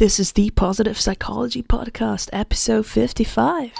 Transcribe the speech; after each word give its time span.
This 0.00 0.18
is 0.18 0.32
the 0.32 0.48
Positive 0.48 0.98
Psychology 0.98 1.62
Podcast, 1.62 2.30
episode 2.32 2.86
55. 2.86 3.70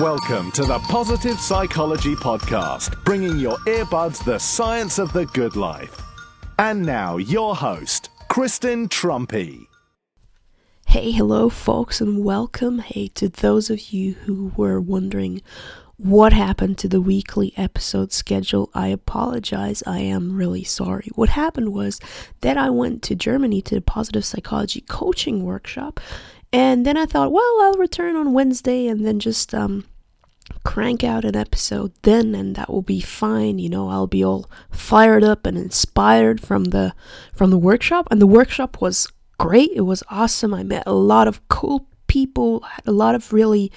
Welcome 0.00 0.50
to 0.50 0.64
the 0.64 0.80
Positive 0.88 1.38
Psychology 1.38 2.16
Podcast, 2.16 3.04
bringing 3.04 3.38
your 3.38 3.58
earbuds 3.58 4.24
the 4.24 4.40
science 4.40 4.98
of 4.98 5.12
the 5.12 5.26
good 5.26 5.54
life. 5.54 6.02
And 6.58 6.84
now, 6.84 7.18
your 7.18 7.54
host, 7.54 8.10
Kristen 8.28 8.88
Truempy. 8.88 9.68
Hey, 10.88 11.12
hello, 11.12 11.48
folks, 11.48 12.00
and 12.00 12.24
welcome. 12.24 12.80
Hey, 12.80 13.06
to 13.14 13.28
those 13.28 13.70
of 13.70 13.92
you 13.92 14.14
who 14.14 14.50
were 14.56 14.80
wondering 14.80 15.42
what 15.98 16.32
happened 16.32 16.78
to 16.78 16.88
the 16.88 17.00
weekly 17.00 17.52
episode 17.56 18.12
schedule, 18.12 18.70
I 18.72 18.88
apologize. 18.88 19.82
I 19.84 19.98
am 19.98 20.36
really 20.36 20.62
sorry. 20.64 21.10
What 21.16 21.30
happened 21.30 21.72
was 21.72 22.00
that 22.40 22.56
I 22.56 22.70
went 22.70 23.02
to 23.02 23.16
Germany 23.16 23.60
to 23.62 23.74
the 23.74 23.80
positive 23.80 24.24
psychology 24.24 24.80
coaching 24.82 25.44
workshop, 25.44 26.00
and 26.52 26.86
then 26.86 26.96
I 26.96 27.04
thought, 27.04 27.32
well, 27.32 27.60
I'll 27.60 27.74
return 27.74 28.16
on 28.16 28.32
Wednesday 28.32 28.86
and 28.86 29.04
then 29.04 29.18
just 29.18 29.52
um, 29.52 29.84
crank 30.64 31.02
out 31.02 31.24
an 31.24 31.34
episode 31.34 31.92
then, 32.02 32.34
and 32.34 32.54
that 32.54 32.72
will 32.72 32.82
be 32.82 33.00
fine. 33.00 33.58
You 33.58 33.68
know, 33.68 33.88
I'll 33.88 34.06
be 34.06 34.24
all 34.24 34.48
fired 34.70 35.24
up 35.24 35.46
and 35.46 35.58
inspired 35.58 36.40
from 36.40 36.66
the 36.66 36.94
from 37.34 37.50
the 37.50 37.58
workshop. 37.58 38.06
And 38.10 38.22
the 38.22 38.26
workshop 38.26 38.80
was 38.80 39.08
great. 39.36 39.70
It 39.74 39.82
was 39.82 40.04
awesome. 40.10 40.54
I 40.54 40.62
met 40.62 40.84
a 40.86 40.94
lot 40.94 41.28
of 41.28 41.46
cool 41.48 41.86
people, 42.06 42.60
had 42.60 42.86
a 42.86 42.92
lot 42.92 43.14
of 43.14 43.32
really 43.32 43.70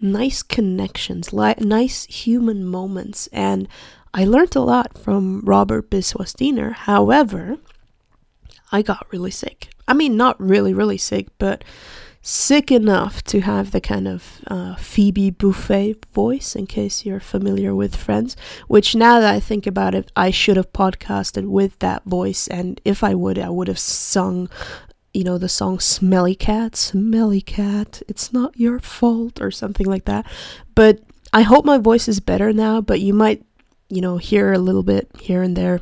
nice 0.00 0.42
connections, 0.42 1.32
li- 1.32 1.54
nice 1.58 2.04
human 2.04 2.64
moments, 2.64 3.28
and 3.32 3.68
I 4.12 4.24
learned 4.24 4.56
a 4.56 4.60
lot 4.60 4.96
from 4.96 5.40
Robert 5.44 5.90
Biswas. 5.90 6.72
However, 6.72 7.58
I 8.72 8.82
got 8.82 9.06
really 9.12 9.30
sick. 9.30 9.68
I 9.86 9.94
mean, 9.94 10.16
not 10.16 10.40
really, 10.40 10.74
really 10.74 10.98
sick, 10.98 11.28
but 11.38 11.62
sick 12.22 12.72
enough 12.72 13.22
to 13.22 13.40
have 13.40 13.70
the 13.70 13.80
kind 13.80 14.08
of 14.08 14.40
uh, 14.48 14.74
Phoebe 14.74 15.30
Buffay 15.30 16.02
voice, 16.12 16.56
in 16.56 16.66
case 16.66 17.06
you're 17.06 17.20
familiar 17.20 17.72
with 17.72 17.94
Friends, 17.94 18.36
which 18.66 18.96
now 18.96 19.20
that 19.20 19.32
I 19.32 19.38
think 19.38 19.64
about 19.64 19.94
it, 19.94 20.10
I 20.16 20.32
should 20.32 20.56
have 20.56 20.72
podcasted 20.72 21.46
with 21.46 21.78
that 21.78 22.02
voice. 22.04 22.48
And 22.48 22.80
if 22.84 23.04
I 23.04 23.14
would, 23.14 23.38
I 23.38 23.48
would 23.48 23.68
have 23.68 23.78
sung, 23.78 24.48
you 25.16 25.24
know, 25.24 25.38
the 25.38 25.48
song 25.48 25.80
Smelly 25.80 26.34
Cat, 26.34 26.76
Smelly 26.76 27.40
Cat, 27.40 28.02
it's 28.06 28.34
not 28.34 28.60
your 28.60 28.78
fault, 28.80 29.40
or 29.40 29.50
something 29.50 29.86
like 29.86 30.04
that. 30.04 30.26
But 30.74 31.00
I 31.32 31.40
hope 31.40 31.64
my 31.64 31.78
voice 31.78 32.06
is 32.06 32.20
better 32.20 32.52
now, 32.52 32.82
but 32.82 33.00
you 33.00 33.14
might, 33.14 33.42
you 33.88 34.02
know, 34.02 34.18
hear 34.18 34.52
a 34.52 34.58
little 34.58 34.82
bit 34.82 35.08
here 35.18 35.42
and 35.42 35.56
there 35.56 35.80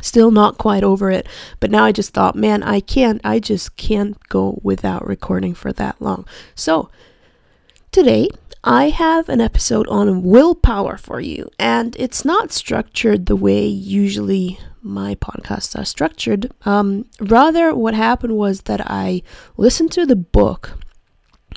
still 0.00 0.30
not 0.30 0.58
quite 0.58 0.84
over 0.84 1.10
it 1.10 1.26
but 1.58 1.70
now 1.70 1.82
i 1.82 1.90
just 1.90 2.12
thought 2.12 2.36
man 2.36 2.62
i 2.62 2.80
can't 2.80 3.18
i 3.24 3.38
just 3.38 3.78
can't 3.78 4.28
go 4.28 4.60
without 4.62 5.06
recording 5.06 5.54
for 5.54 5.72
that 5.72 5.96
long 6.02 6.26
so 6.54 6.90
today 7.92 8.28
i 8.66 8.88
have 8.88 9.28
an 9.28 9.40
episode 9.40 9.86
on 9.88 10.22
willpower 10.22 10.96
for 10.96 11.20
you 11.20 11.48
and 11.58 11.96
it's 11.98 12.24
not 12.24 12.52
structured 12.52 13.26
the 13.26 13.36
way 13.36 13.64
usually 13.66 14.58
my 14.82 15.14
podcasts 15.14 15.78
are 15.78 15.84
structured 15.84 16.52
um, 16.64 17.04
rather 17.20 17.74
what 17.74 17.94
happened 17.94 18.36
was 18.36 18.62
that 18.62 18.80
i 18.90 19.22
listened 19.56 19.90
to 19.90 20.04
the 20.04 20.16
book 20.16 20.78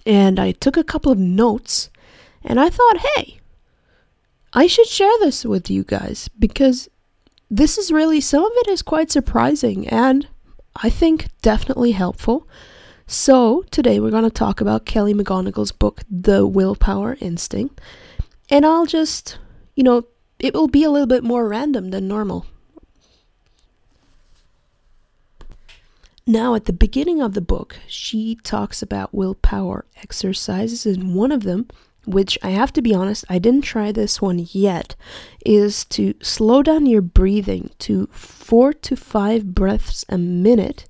and 0.05 0.39
i 0.39 0.51
took 0.51 0.77
a 0.77 0.83
couple 0.83 1.11
of 1.11 1.17
notes 1.17 1.89
and 2.43 2.59
i 2.59 2.69
thought 2.69 2.97
hey 3.15 3.39
i 4.53 4.67
should 4.67 4.87
share 4.87 5.11
this 5.19 5.45
with 5.45 5.69
you 5.69 5.83
guys 5.83 6.29
because 6.39 6.89
this 7.49 7.77
is 7.77 7.91
really, 7.91 8.21
some 8.21 8.43
of 8.45 8.51
it 8.57 8.67
is 8.67 8.81
quite 8.81 9.11
surprising 9.11 9.87
and 9.87 10.27
I 10.75 10.89
think 10.89 11.27
definitely 11.41 11.91
helpful. 11.91 12.47
So, 13.11 13.65
today 13.71 13.99
we're 13.99 14.11
going 14.11 14.23
to 14.23 14.29
talk 14.29 14.61
about 14.61 14.85
Kelly 14.85 15.15
McGonigal's 15.15 15.71
book, 15.71 16.01
The 16.11 16.45
Willpower 16.45 17.17
Instinct. 17.19 17.81
And 18.51 18.63
I'll 18.63 18.85
just, 18.85 19.39
you 19.75 19.81
know, 19.81 20.05
it 20.37 20.53
will 20.53 20.67
be 20.67 20.83
a 20.83 20.91
little 20.91 21.07
bit 21.07 21.23
more 21.23 21.47
random 21.47 21.89
than 21.89 22.07
normal. 22.07 22.45
Now, 26.27 26.53
at 26.53 26.65
the 26.65 26.71
beginning 26.71 27.19
of 27.19 27.33
the 27.33 27.41
book, 27.41 27.79
she 27.87 28.35
talks 28.43 28.83
about 28.83 29.11
willpower 29.11 29.85
exercises, 30.03 30.85
and 30.85 31.15
one 31.15 31.31
of 31.31 31.41
them 31.41 31.67
which 32.05 32.37
I 32.43 32.51
have 32.51 32.71
to 32.73 32.81
be 32.81 32.93
honest, 32.93 33.25
I 33.27 33.39
didn't 33.39 33.63
try 33.63 33.91
this 33.91 34.21
one 34.21 34.47
yet, 34.51 34.95
is 35.43 35.83
to 35.85 36.13
slow 36.21 36.61
down 36.61 36.85
your 36.85 37.01
breathing 37.01 37.71
to 37.79 38.07
four 38.11 38.71
to 38.71 38.95
five 38.95 39.55
breaths 39.55 40.05
a 40.09 40.19
minute. 40.19 40.85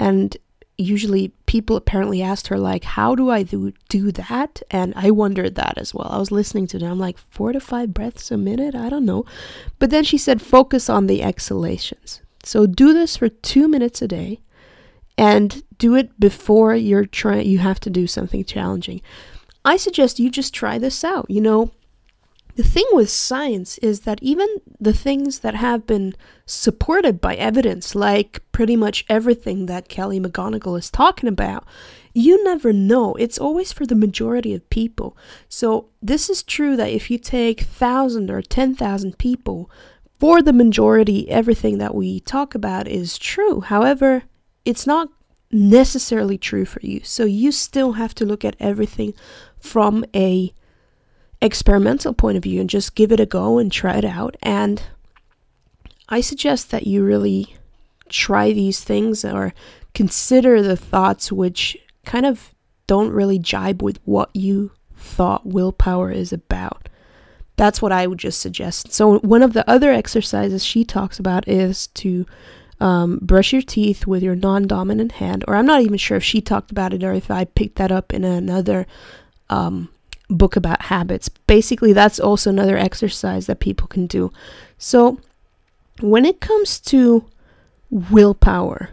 And 0.00 0.36
usually 0.76 1.28
people 1.46 1.76
apparently 1.76 2.22
asked 2.22 2.48
her, 2.48 2.58
like, 2.58 2.84
how 2.84 3.14
do 3.14 3.30
I 3.30 3.42
do, 3.42 3.72
do 3.88 4.10
that? 4.12 4.62
And 4.70 4.92
I 4.96 5.10
wondered 5.10 5.54
that 5.54 5.74
as 5.76 5.94
well. 5.94 6.08
I 6.10 6.18
was 6.18 6.32
listening 6.32 6.66
to 6.68 6.78
them, 6.78 6.90
I'm 6.90 6.98
like, 6.98 7.18
four 7.30 7.52
to 7.52 7.60
five 7.60 7.94
breaths 7.94 8.30
a 8.30 8.36
minute? 8.36 8.74
I 8.74 8.88
don't 8.88 9.04
know. 9.04 9.24
But 9.78 9.90
then 9.90 10.04
she 10.04 10.18
said, 10.18 10.42
focus 10.42 10.90
on 10.90 11.06
the 11.06 11.22
exhalations. 11.22 12.20
So 12.42 12.66
do 12.66 12.92
this 12.92 13.16
for 13.16 13.28
two 13.28 13.68
minutes 13.68 14.02
a 14.02 14.08
day 14.08 14.40
and 15.16 15.62
do 15.78 15.94
it 15.94 16.18
before 16.18 16.74
you're 16.74 17.06
trying 17.06 17.46
you 17.46 17.58
have 17.58 17.80
to 17.80 17.90
do 17.90 18.06
something 18.06 18.44
challenging 18.44 19.00
I 19.64 19.76
suggest 19.76 20.18
you 20.18 20.30
just 20.30 20.52
try 20.52 20.78
this 20.78 21.02
out. 21.04 21.26
You 21.30 21.40
know, 21.40 21.72
the 22.56 22.62
thing 22.62 22.86
with 22.92 23.10
science 23.10 23.78
is 23.78 24.00
that 24.00 24.22
even 24.22 24.46
the 24.80 24.92
things 24.92 25.40
that 25.40 25.54
have 25.54 25.86
been 25.86 26.14
supported 26.46 27.20
by 27.20 27.34
evidence, 27.34 27.94
like 27.94 28.42
pretty 28.52 28.76
much 28.76 29.04
everything 29.08 29.66
that 29.66 29.88
Kelly 29.88 30.20
McGonigal 30.20 30.78
is 30.78 30.90
talking 30.90 31.28
about, 31.28 31.64
you 32.12 32.42
never 32.44 32.72
know. 32.72 33.14
It's 33.14 33.38
always 33.38 33.72
for 33.72 33.86
the 33.86 33.96
majority 33.96 34.54
of 34.54 34.70
people. 34.70 35.16
So, 35.48 35.88
this 36.00 36.30
is 36.30 36.44
true 36.44 36.76
that 36.76 36.90
if 36.90 37.10
you 37.10 37.18
take 37.18 37.60
1,000 37.60 38.30
or 38.30 38.40
10,000 38.40 39.18
people, 39.18 39.70
for 40.20 40.40
the 40.40 40.52
majority, 40.52 41.28
everything 41.28 41.78
that 41.78 41.94
we 41.94 42.20
talk 42.20 42.54
about 42.54 42.86
is 42.86 43.18
true. 43.18 43.62
However, 43.62 44.22
it's 44.64 44.86
not 44.86 45.08
necessarily 45.50 46.38
true 46.38 46.64
for 46.64 46.80
you. 46.82 47.00
So, 47.02 47.24
you 47.24 47.50
still 47.50 47.94
have 47.94 48.14
to 48.14 48.24
look 48.24 48.44
at 48.44 48.56
everything 48.60 49.12
from 49.58 50.04
a 50.14 50.54
experimental 51.44 52.14
point 52.14 52.36
of 52.36 52.42
view 52.42 52.60
and 52.60 52.70
just 52.70 52.94
give 52.94 53.12
it 53.12 53.20
a 53.20 53.26
go 53.26 53.58
and 53.58 53.70
try 53.70 53.96
it 53.96 54.04
out 54.04 54.36
and 54.42 54.82
I 56.08 56.20
suggest 56.20 56.70
that 56.70 56.86
you 56.86 57.04
really 57.04 57.56
try 58.08 58.52
these 58.52 58.82
things 58.82 59.24
or 59.24 59.54
consider 59.94 60.62
the 60.62 60.76
thoughts 60.76 61.32
which 61.32 61.76
kind 62.04 62.26
of 62.26 62.54
don't 62.86 63.10
really 63.10 63.38
jibe 63.38 63.82
with 63.82 63.98
what 64.04 64.30
you 64.34 64.72
thought 64.96 65.46
willpower 65.46 66.10
is 66.10 66.32
about. 66.32 66.88
That's 67.56 67.80
what 67.80 67.92
I 67.92 68.06
would 68.06 68.18
just 68.18 68.40
suggest. 68.40 68.92
So, 68.92 69.18
one 69.18 69.42
of 69.42 69.52
the 69.52 69.68
other 69.70 69.92
exercises 69.92 70.64
she 70.64 70.84
talks 70.84 71.18
about 71.18 71.46
is 71.48 71.86
to 71.88 72.26
um, 72.80 73.20
brush 73.22 73.52
your 73.52 73.62
teeth 73.62 74.06
with 74.06 74.22
your 74.22 74.34
non 74.34 74.66
dominant 74.66 75.12
hand, 75.12 75.44
or 75.46 75.54
I'm 75.54 75.66
not 75.66 75.80
even 75.82 75.96
sure 75.96 76.16
if 76.16 76.24
she 76.24 76.40
talked 76.40 76.72
about 76.72 76.92
it 76.92 77.04
or 77.04 77.12
if 77.12 77.30
I 77.30 77.44
picked 77.44 77.76
that 77.76 77.92
up 77.92 78.12
in 78.12 78.24
another 78.24 78.86
um, 79.48 79.88
book 80.34 80.56
about 80.56 80.82
habits. 80.82 81.28
Basically, 81.28 81.92
that's 81.92 82.20
also 82.20 82.50
another 82.50 82.76
exercise 82.76 83.46
that 83.46 83.60
people 83.60 83.86
can 83.86 84.06
do. 84.06 84.32
So, 84.78 85.18
when 86.00 86.24
it 86.24 86.40
comes 86.40 86.80
to 86.80 87.24
willpower, 87.90 88.90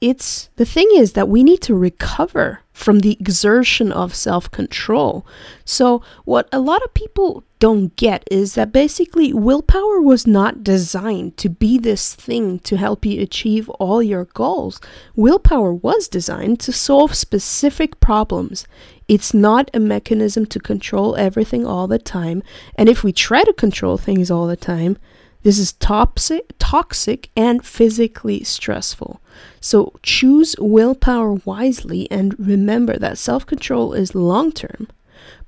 it's 0.00 0.48
the 0.56 0.64
thing 0.64 0.88
is 0.94 1.14
that 1.14 1.28
we 1.28 1.42
need 1.42 1.60
to 1.62 1.74
recover 1.74 2.60
from 2.72 3.00
the 3.00 3.16
exertion 3.18 3.90
of 3.90 4.14
self 4.14 4.50
control. 4.50 5.26
So, 5.64 6.02
what 6.24 6.48
a 6.52 6.60
lot 6.60 6.84
of 6.84 6.94
people 6.94 7.42
don't 7.58 7.96
get 7.96 8.22
is 8.30 8.54
that 8.54 8.70
basically 8.72 9.32
willpower 9.32 10.00
was 10.00 10.26
not 10.26 10.62
designed 10.62 11.36
to 11.38 11.48
be 11.48 11.78
this 11.78 12.14
thing 12.14 12.60
to 12.60 12.76
help 12.76 13.04
you 13.04 13.20
achieve 13.20 13.68
all 13.70 14.00
your 14.00 14.26
goals. 14.26 14.80
Willpower 15.16 15.74
was 15.74 16.06
designed 16.06 16.60
to 16.60 16.72
solve 16.72 17.14
specific 17.16 17.98
problems. 17.98 18.66
It's 19.08 19.32
not 19.32 19.70
a 19.72 19.80
mechanism 19.80 20.44
to 20.46 20.60
control 20.60 21.16
everything 21.16 21.66
all 21.66 21.88
the 21.88 21.98
time. 21.98 22.42
And 22.74 22.88
if 22.88 23.02
we 23.02 23.12
try 23.12 23.42
to 23.42 23.52
control 23.54 23.96
things 23.96 24.30
all 24.30 24.46
the 24.46 24.56
time, 24.56 24.98
this 25.42 25.58
is 25.58 25.72
toxic, 25.72 26.52
toxic 26.58 27.30
and 27.36 27.64
physically 27.64 28.44
stressful. 28.44 29.20
So 29.60 29.94
choose 30.02 30.54
willpower 30.58 31.34
wisely 31.44 32.10
and 32.10 32.38
remember 32.38 32.98
that 32.98 33.18
self 33.18 33.46
control 33.46 33.94
is 33.94 34.14
long 34.14 34.52
term, 34.52 34.88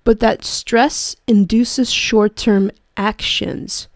but 0.04 0.20
that 0.20 0.44
stress 0.44 1.16
induces 1.26 1.90
short 1.90 2.36
term 2.36 2.70
actions. 2.96 3.88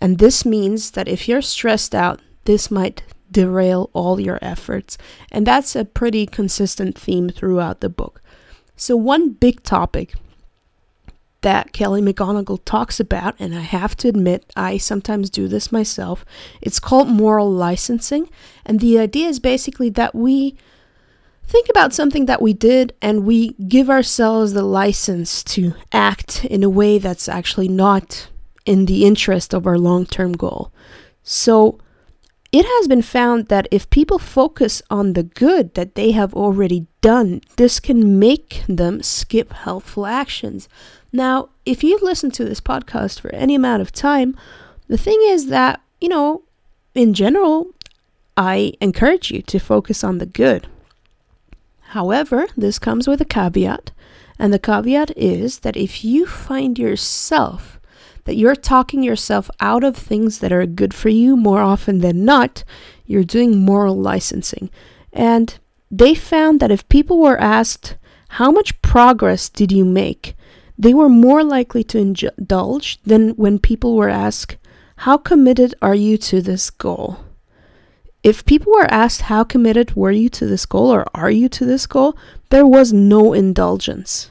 And 0.00 0.18
this 0.18 0.44
means 0.44 0.92
that 0.92 1.08
if 1.08 1.28
you're 1.28 1.42
stressed 1.42 1.94
out, 1.94 2.20
this 2.44 2.70
might 2.70 3.02
derail 3.30 3.90
all 3.92 4.20
your 4.20 4.38
efforts. 4.42 4.96
And 5.30 5.46
that's 5.46 5.76
a 5.76 5.84
pretty 5.84 6.26
consistent 6.26 6.98
theme 6.98 7.28
throughout 7.28 7.80
the 7.80 7.88
book. 7.88 8.20
So, 8.76 8.96
one 8.96 9.30
big 9.30 9.62
topic 9.62 10.14
that 11.42 11.72
Kelly 11.72 12.00
McGonigal 12.00 12.64
talks 12.64 12.98
about, 12.98 13.34
and 13.38 13.54
I 13.54 13.60
have 13.60 13.96
to 13.98 14.08
admit, 14.08 14.50
I 14.56 14.78
sometimes 14.78 15.28
do 15.28 15.46
this 15.46 15.70
myself. 15.70 16.24
It's 16.62 16.80
called 16.80 17.08
moral 17.08 17.50
licensing, 17.50 18.30
and 18.64 18.80
the 18.80 18.98
idea 18.98 19.28
is 19.28 19.38
basically 19.38 19.90
that 19.90 20.14
we 20.14 20.56
think 21.46 21.68
about 21.68 21.92
something 21.92 22.26
that 22.26 22.40
we 22.40 22.54
did 22.54 22.94
and 23.02 23.26
we 23.26 23.50
give 23.68 23.90
ourselves 23.90 24.54
the 24.54 24.62
license 24.62 25.44
to 25.44 25.74
act 25.92 26.44
in 26.46 26.64
a 26.64 26.70
way 26.70 26.98
that's 26.98 27.28
actually 27.28 27.68
not 27.68 28.28
in 28.64 28.86
the 28.86 29.04
interest 29.04 29.52
of 29.52 29.66
our 29.66 29.78
long 29.78 30.06
term 30.06 30.32
goal. 30.32 30.72
So, 31.22 31.78
it 32.54 32.64
has 32.64 32.86
been 32.86 33.02
found 33.02 33.48
that 33.48 33.66
if 33.72 33.90
people 33.90 34.20
focus 34.20 34.80
on 34.88 35.14
the 35.14 35.24
good 35.24 35.74
that 35.74 35.96
they 35.96 36.12
have 36.12 36.32
already 36.34 36.86
done, 37.00 37.40
this 37.56 37.80
can 37.80 38.20
make 38.20 38.62
them 38.68 39.02
skip 39.02 39.52
helpful 39.52 40.06
actions. 40.06 40.68
Now, 41.12 41.48
if 41.66 41.82
you 41.82 41.98
listen 42.00 42.30
to 42.30 42.44
this 42.44 42.60
podcast 42.60 43.18
for 43.18 43.34
any 43.34 43.56
amount 43.56 43.82
of 43.82 43.90
time, 43.90 44.36
the 44.86 44.96
thing 44.96 45.18
is 45.22 45.48
that, 45.48 45.80
you 46.00 46.08
know, 46.08 46.42
in 46.94 47.12
general, 47.12 47.72
I 48.36 48.74
encourage 48.80 49.32
you 49.32 49.42
to 49.42 49.58
focus 49.58 50.04
on 50.04 50.18
the 50.18 50.26
good. 50.26 50.68
However, 51.88 52.46
this 52.56 52.78
comes 52.78 53.08
with 53.08 53.20
a 53.20 53.24
caveat, 53.24 53.90
and 54.38 54.52
the 54.52 54.60
caveat 54.60 55.10
is 55.16 55.58
that 55.60 55.76
if 55.76 56.04
you 56.04 56.24
find 56.24 56.78
yourself 56.78 57.80
that 58.24 58.36
you're 58.36 58.56
talking 58.56 59.02
yourself 59.02 59.50
out 59.60 59.84
of 59.84 59.96
things 59.96 60.38
that 60.38 60.52
are 60.52 60.66
good 60.66 60.94
for 60.94 61.08
you 61.08 61.36
more 61.36 61.60
often 61.60 61.98
than 61.98 62.24
not, 62.24 62.64
you're 63.06 63.24
doing 63.24 63.64
moral 63.64 63.96
licensing. 63.96 64.70
And 65.12 65.56
they 65.90 66.14
found 66.14 66.60
that 66.60 66.70
if 66.70 66.88
people 66.88 67.20
were 67.20 67.40
asked, 67.40 67.96
How 68.28 68.50
much 68.50 68.80
progress 68.82 69.48
did 69.48 69.70
you 69.70 69.84
make? 69.84 70.34
they 70.78 70.92
were 70.92 71.08
more 71.08 71.44
likely 71.44 71.84
to 71.84 71.98
indulge 71.98 73.00
than 73.02 73.30
when 73.30 73.58
people 73.58 73.94
were 73.96 74.08
asked, 74.08 74.56
How 74.96 75.16
committed 75.16 75.74
are 75.80 75.94
you 75.94 76.18
to 76.18 76.42
this 76.42 76.70
goal? 76.70 77.18
If 78.22 78.44
people 78.44 78.72
were 78.72 78.90
asked, 78.90 79.22
How 79.22 79.44
committed 79.44 79.94
were 79.94 80.10
you 80.10 80.28
to 80.30 80.46
this 80.46 80.66
goal 80.66 80.92
or 80.92 81.06
are 81.14 81.30
you 81.30 81.48
to 81.50 81.64
this 81.64 81.86
goal? 81.86 82.16
there 82.50 82.66
was 82.66 82.92
no 82.92 83.32
indulgence. 83.32 84.30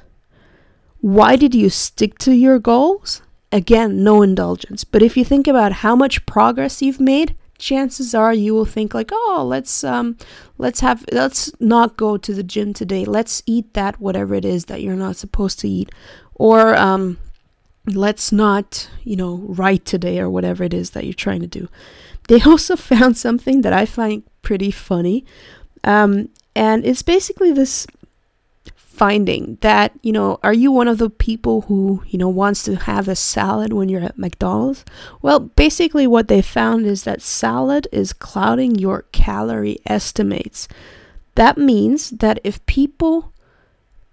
Why 1.02 1.36
did 1.36 1.54
you 1.54 1.70
stick 1.70 2.18
to 2.20 2.32
your 2.32 2.60
goals? 2.60 3.22
Again, 3.54 4.04
no 4.04 4.24
indulgence. 4.24 4.84
But 4.84 5.04
if 5.04 5.16
you 5.16 5.24
think 5.24 5.48
about 5.48 5.72
how 5.72 5.96
much 5.96 6.26
progress 6.26 6.82
you've 6.82 7.00
made, 7.00 7.36
chances 7.60 8.16
are 8.16 8.34
you 8.34 8.56
will 8.56 8.66
think 8.66 8.96
like, 8.96 9.12
"Oh, 9.14 9.46
let's 9.48 9.84
um 9.84 10.18
let's 10.58 10.80
have 10.80 11.06
let's 11.12 11.52
not 11.60 11.96
go 11.96 12.18
to 12.18 12.34
the 12.34 12.42
gym 12.42 12.74
today. 12.74 13.06
Let's 13.06 13.44
eat 13.46 13.76
that 13.76 14.02
whatever 14.02 14.34
it 14.34 14.44
is 14.44 14.66
that 14.66 14.82
you're 14.82 14.96
not 14.96 15.18
supposed 15.18 15.60
to 15.60 15.70
eat." 15.70 15.92
Or 16.34 16.76
um 16.76 17.20
let's 17.86 18.32
not, 18.32 18.90
you 19.04 19.16
know, 19.16 19.36
write 19.46 19.86
today 19.86 20.20
or 20.20 20.32
whatever 20.32 20.64
it 20.64 20.74
is 20.74 20.92
that 20.92 21.04
you're 21.04 21.14
trying 21.14 21.42
to 21.42 21.48
do. 21.60 21.70
They 22.30 22.42
also 22.50 22.76
found 22.76 23.18
something 23.18 23.62
that 23.62 23.74
I 23.74 23.86
find 23.86 24.24
pretty 24.42 24.72
funny. 24.72 25.26
Um, 25.84 26.30
and 26.56 26.84
it's 26.86 27.04
basically 27.04 27.52
this 27.52 27.86
finding 28.94 29.58
that, 29.62 29.92
you 30.04 30.12
know, 30.12 30.40
are 30.44 30.54
you 30.54 30.72
one 30.72 30.88
of 30.88 31.00
the 31.00 31.10
people 31.10 31.62
who, 31.62 32.04
you 32.08 32.20
know, 32.20 32.30
wants 32.30 32.64
to 32.64 32.76
have 32.76 33.08
a 33.08 33.16
salad 33.16 33.74
when 33.74 33.90
you're 33.90 34.04
at 34.04 34.20
McDonald's? 34.20 34.86
Well, 35.20 35.40
basically, 35.40 36.06
what 36.06 36.28
they 36.28 36.44
found 36.44 36.86
is 36.86 37.04
that 37.04 37.22
salad 37.22 37.88
is 37.92 38.14
clouding 38.14 38.76
your 38.76 39.06
calorie 39.12 39.80
estimates. 39.88 40.68
That 41.34 41.58
means 41.58 42.12
that 42.12 42.40
if 42.44 42.64
people 42.68 43.34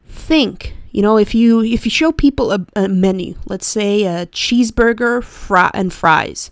think, 0.06 0.74
you 0.92 1.02
know, 1.02 1.18
if 1.18 1.34
you 1.34 1.62
if 1.62 1.84
you 1.84 1.90
show 1.90 2.10
people 2.10 2.50
a, 2.50 2.64
a 2.74 2.88
menu, 2.88 3.34
let's 3.44 3.66
say 3.66 4.04
a 4.04 4.26
cheeseburger, 4.26 5.22
fry, 5.22 5.70
and 5.74 5.92
fries, 5.92 6.50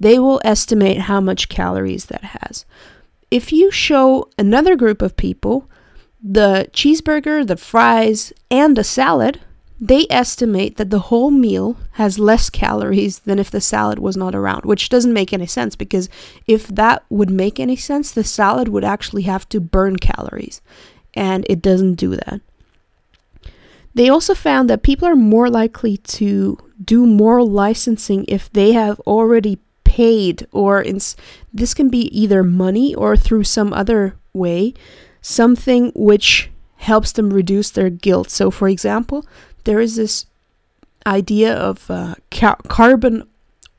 they 0.00 0.18
will 0.18 0.40
estimate 0.44 1.00
how 1.00 1.20
much 1.20 1.50
calories 1.50 2.06
that 2.06 2.24
has. 2.24 2.64
If 3.30 3.52
you 3.52 3.70
show 3.70 4.30
another 4.38 4.76
group 4.76 5.02
of 5.02 5.16
people 5.18 5.68
the 6.28 6.68
cheeseburger, 6.72 7.46
the 7.46 7.56
fries, 7.56 8.32
and 8.50 8.76
the 8.76 8.82
salad, 8.82 9.40
they 9.80 10.06
estimate 10.10 10.76
that 10.76 10.90
the 10.90 10.98
whole 10.98 11.30
meal 11.30 11.76
has 11.92 12.18
less 12.18 12.50
calories 12.50 13.20
than 13.20 13.38
if 13.38 13.50
the 13.50 13.60
salad 13.60 13.98
was 13.98 14.16
not 14.16 14.34
around, 14.34 14.64
which 14.64 14.88
doesn't 14.88 15.12
make 15.12 15.32
any 15.32 15.46
sense 15.46 15.76
because 15.76 16.08
if 16.46 16.66
that 16.66 17.04
would 17.10 17.30
make 17.30 17.60
any 17.60 17.76
sense, 17.76 18.10
the 18.10 18.24
salad 18.24 18.68
would 18.68 18.84
actually 18.84 19.22
have 19.22 19.48
to 19.50 19.60
burn 19.60 19.96
calories, 19.96 20.60
and 21.14 21.46
it 21.48 21.62
doesn't 21.62 21.94
do 21.94 22.16
that. 22.16 22.40
They 23.94 24.08
also 24.08 24.34
found 24.34 24.68
that 24.68 24.82
people 24.82 25.06
are 25.06 25.16
more 25.16 25.48
likely 25.48 25.96
to 25.98 26.58
do 26.84 27.06
moral 27.06 27.48
licensing 27.48 28.24
if 28.26 28.50
they 28.52 28.72
have 28.72 28.98
already 29.00 29.58
paid, 29.84 30.46
or 30.50 30.82
ins- 30.82 31.16
this 31.52 31.72
can 31.72 31.88
be 31.88 32.08
either 32.18 32.42
money 32.42 32.94
or 32.94 33.16
through 33.16 33.44
some 33.44 33.72
other 33.72 34.16
way 34.32 34.74
something 35.26 35.90
which 35.96 36.50
helps 36.76 37.10
them 37.10 37.30
reduce 37.30 37.70
their 37.70 37.90
guilt. 37.90 38.30
So, 38.30 38.50
for 38.50 38.68
example, 38.68 39.26
there 39.64 39.80
is 39.80 39.96
this 39.96 40.26
idea 41.04 41.52
of 41.52 41.90
uh, 41.90 42.14
ca- 42.30 42.62
carbon 42.68 43.24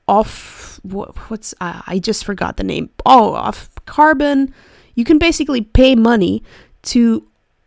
off. 0.07 0.79
what's 0.83 1.53
uh, 1.61 1.81
I 1.87 1.99
just 1.99 2.25
forgot 2.25 2.57
the 2.57 2.65
name. 2.65 2.89
Oh, 3.05 3.33
off 3.33 3.69
carbon. 3.85 4.53
You 4.95 5.05
can 5.05 5.19
basically 5.19 5.61
pay 5.61 5.95
money 5.95 6.43
to 6.83 7.25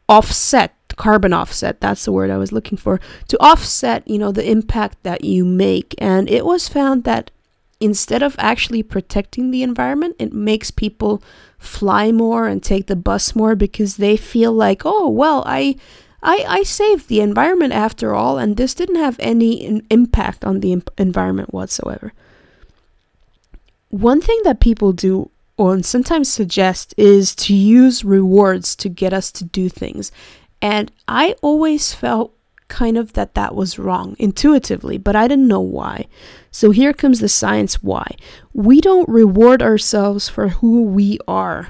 offset 0.09 0.75
carbon 0.97 1.33
offset 1.33 1.81
that's 1.81 2.05
the 2.05 2.13
word 2.13 2.31
i 2.31 2.37
was 2.37 2.53
looking 2.53 2.77
for 2.77 3.01
to 3.29 3.39
offset 3.41 4.07
you 4.07 4.19
know 4.19 4.33
the 4.33 4.51
impact 4.51 5.01
that 5.03 5.25
you 5.25 5.45
make 5.47 5.95
and 5.97 6.29
it 6.29 6.45
was 6.45 6.69
found 6.69 7.05
that 7.05 7.31
instead 7.79 8.23
of 8.23 8.35
actually 8.39 8.83
protecting 8.83 9.51
the 9.51 9.63
environment 9.63 10.15
it 10.19 10.33
makes 10.33 10.71
people 10.71 11.23
fly 11.61 12.11
more 12.11 12.49
and 12.49 12.61
take 12.61 12.89
the 12.89 12.97
bus 12.97 13.37
more 13.37 13.55
because 13.55 13.97
they 13.97 14.17
feel 14.17 14.53
like, 14.53 14.83
oh, 14.85 15.09
well, 15.09 15.45
I. 15.47 15.77
I, 16.23 16.45
I 16.47 16.63
saved 16.65 17.09
the 17.09 17.23
environment 17.23 17.73
after 17.73 18.15
all, 18.15 18.37
and 18.37 18.59
this 18.59 18.75
didn't 18.75 18.97
have 18.97 19.17
any 19.21 19.55
in- 19.55 19.87
impact 19.89 20.45
on 20.45 20.61
the 20.61 20.71
imp- 20.71 20.91
environment 20.99 21.55
whatsoever. 21.55 22.13
One 23.89 24.21
thing 24.21 24.39
that 24.45 24.61
people 24.61 24.93
do 24.93 25.31
or 25.61 25.83
sometimes 25.83 26.33
suggest 26.33 26.95
is 26.97 27.35
to 27.35 27.55
use 27.55 28.03
rewards 28.03 28.75
to 28.77 28.89
get 28.89 29.13
us 29.13 29.31
to 29.33 29.45
do 29.45 29.69
things. 29.69 30.11
And 30.63 30.91
I 31.07 31.35
always 31.43 31.93
felt 31.93 32.35
kind 32.71 32.97
of 32.97 33.13
that 33.13 33.35
that 33.35 33.55
was 33.55 33.79
wrong 33.79 34.17
intuitively, 34.19 34.97
but 34.97 35.15
I 35.15 35.29
didn't 35.29 35.49
know 35.49 35.61
why. 35.61 36.07
So 36.51 36.71
here 36.71 36.95
comes 36.95 37.21
the 37.21 37.29
science 37.29 37.83
why. 37.83 38.15
We 38.55 38.81
don't 38.81 39.09
reward 39.09 39.61
ourselves 39.61 40.31
for 40.31 40.49
who 40.49 40.85
we 40.85 41.19
are. 41.29 41.69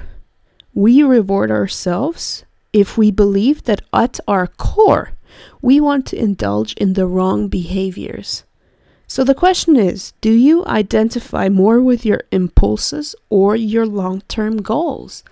We 0.73 1.03
reward 1.03 1.51
ourselves 1.51 2.45
if 2.71 2.97
we 2.97 3.11
believe 3.11 3.63
that 3.63 3.81
at 3.91 4.19
our 4.27 4.47
core, 4.47 5.11
we 5.61 5.81
want 5.81 6.05
to 6.07 6.17
indulge 6.17 6.73
in 6.73 6.93
the 6.93 7.07
wrong 7.07 7.49
behaviors. 7.49 8.43
So 9.07 9.25
the 9.25 9.35
question 9.35 9.75
is 9.75 10.13
do 10.21 10.31
you 10.31 10.65
identify 10.65 11.49
more 11.49 11.81
with 11.81 12.05
your 12.05 12.23
impulses 12.31 13.13
or 13.29 13.57
your 13.57 13.85
long 13.85 14.21
term 14.29 14.61
goals? 14.61 15.23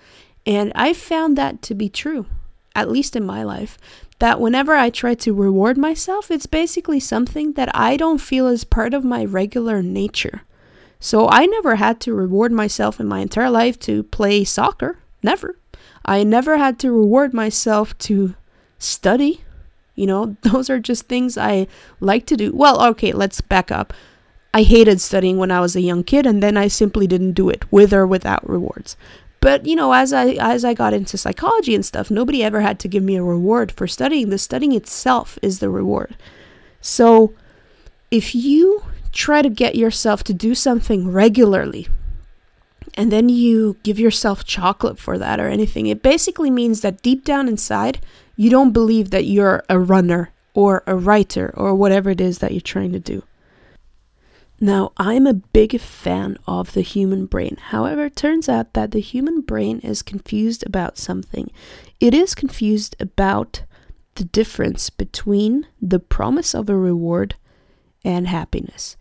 And 0.44 0.72
I 0.74 0.92
found 0.92 1.38
that 1.38 1.62
to 1.62 1.74
be 1.74 1.88
true, 1.88 2.26
at 2.74 2.90
least 2.90 3.16
in 3.16 3.24
my 3.24 3.42
life 3.42 3.78
that 4.20 4.40
whenever 4.40 4.74
I 4.74 4.90
try 4.90 5.14
to 5.14 5.34
reward 5.34 5.76
myself, 5.76 6.30
it's 6.30 6.46
basically 6.46 7.00
something 7.00 7.54
that 7.54 7.74
I 7.74 7.96
don't 7.96 8.20
feel 8.20 8.46
is 8.46 8.64
part 8.64 8.94
of 8.94 9.04
my 9.04 9.24
regular 9.24 9.82
nature. 9.82 10.42
So 11.00 11.28
I 11.28 11.46
never 11.46 11.76
had 11.76 12.00
to 12.02 12.14
reward 12.14 12.52
myself 12.52 13.00
in 13.00 13.08
my 13.08 13.20
entire 13.20 13.50
life 13.50 13.78
to 13.80 14.02
play 14.04 14.44
soccer. 14.44 14.98
Never. 15.22 15.56
I 16.04 16.22
never 16.22 16.58
had 16.58 16.78
to 16.80 16.92
reward 16.92 17.32
myself 17.32 17.96
to 17.98 18.34
study. 18.78 19.42
You 19.94 20.06
know, 20.06 20.36
those 20.42 20.68
are 20.68 20.78
just 20.78 21.08
things 21.08 21.38
I 21.38 21.66
like 21.98 22.26
to 22.26 22.36
do. 22.36 22.52
Well, 22.54 22.82
okay, 22.88 23.12
let's 23.12 23.40
back 23.40 23.72
up. 23.72 23.94
I 24.52 24.62
hated 24.62 25.00
studying 25.00 25.38
when 25.38 25.52
I 25.52 25.60
was 25.60 25.76
a 25.76 25.80
young 25.80 26.02
kid, 26.02 26.26
and 26.26 26.42
then 26.42 26.56
I 26.56 26.66
simply 26.66 27.06
didn't 27.06 27.32
do 27.32 27.48
it, 27.48 27.70
with 27.70 27.92
or 27.92 28.04
without 28.06 28.48
rewards. 28.48 28.96
But 29.40 29.66
you 29.66 29.74
know, 29.74 29.92
as 29.92 30.12
I 30.12 30.32
as 30.32 30.64
I 30.64 30.74
got 30.74 30.92
into 30.92 31.16
psychology 31.16 31.74
and 31.74 31.84
stuff, 31.84 32.10
nobody 32.10 32.44
ever 32.44 32.60
had 32.60 32.78
to 32.80 32.88
give 32.88 33.02
me 33.02 33.16
a 33.16 33.22
reward 33.22 33.72
for 33.72 33.86
studying. 33.86 34.28
The 34.28 34.38
studying 34.38 34.72
itself 34.72 35.38
is 35.42 35.58
the 35.58 35.70
reward. 35.70 36.14
So, 36.80 37.32
if 38.10 38.34
you 38.34 38.84
try 39.12 39.42
to 39.42 39.48
get 39.48 39.74
yourself 39.74 40.22
to 40.24 40.34
do 40.34 40.54
something 40.54 41.10
regularly, 41.10 41.88
and 42.94 43.10
then 43.10 43.28
you 43.28 43.76
give 43.82 43.98
yourself 43.98 44.44
chocolate 44.44 44.98
for 44.98 45.18
that 45.18 45.40
or 45.40 45.48
anything, 45.48 45.86
it 45.86 46.02
basically 46.02 46.50
means 46.50 46.82
that 46.82 47.02
deep 47.02 47.24
down 47.24 47.48
inside, 47.48 48.00
you 48.36 48.50
don't 48.50 48.72
believe 48.72 49.10
that 49.10 49.24
you're 49.24 49.62
a 49.68 49.78
runner 49.78 50.30
or 50.54 50.82
a 50.86 50.96
writer 50.96 51.52
or 51.56 51.74
whatever 51.74 52.10
it 52.10 52.20
is 52.20 52.38
that 52.38 52.52
you're 52.52 52.60
trying 52.60 52.92
to 52.92 53.00
do. 53.00 53.22
Now, 54.62 54.92
I'm 54.98 55.26
a 55.26 55.32
big 55.32 55.80
fan 55.80 56.36
of 56.46 56.74
the 56.74 56.82
human 56.82 57.24
brain. 57.24 57.56
However, 57.58 58.04
it 58.04 58.16
turns 58.16 58.46
out 58.46 58.74
that 58.74 58.90
the 58.90 59.00
human 59.00 59.40
brain 59.40 59.78
is 59.80 60.02
confused 60.02 60.64
about 60.66 60.98
something. 60.98 61.50
It 61.98 62.12
is 62.12 62.34
confused 62.34 62.94
about 63.00 63.62
the 64.16 64.24
difference 64.24 64.90
between 64.90 65.66
the 65.80 65.98
promise 65.98 66.54
of 66.54 66.68
a 66.68 66.76
reward 66.76 67.36
and 68.04 68.28
happiness. 68.28 68.98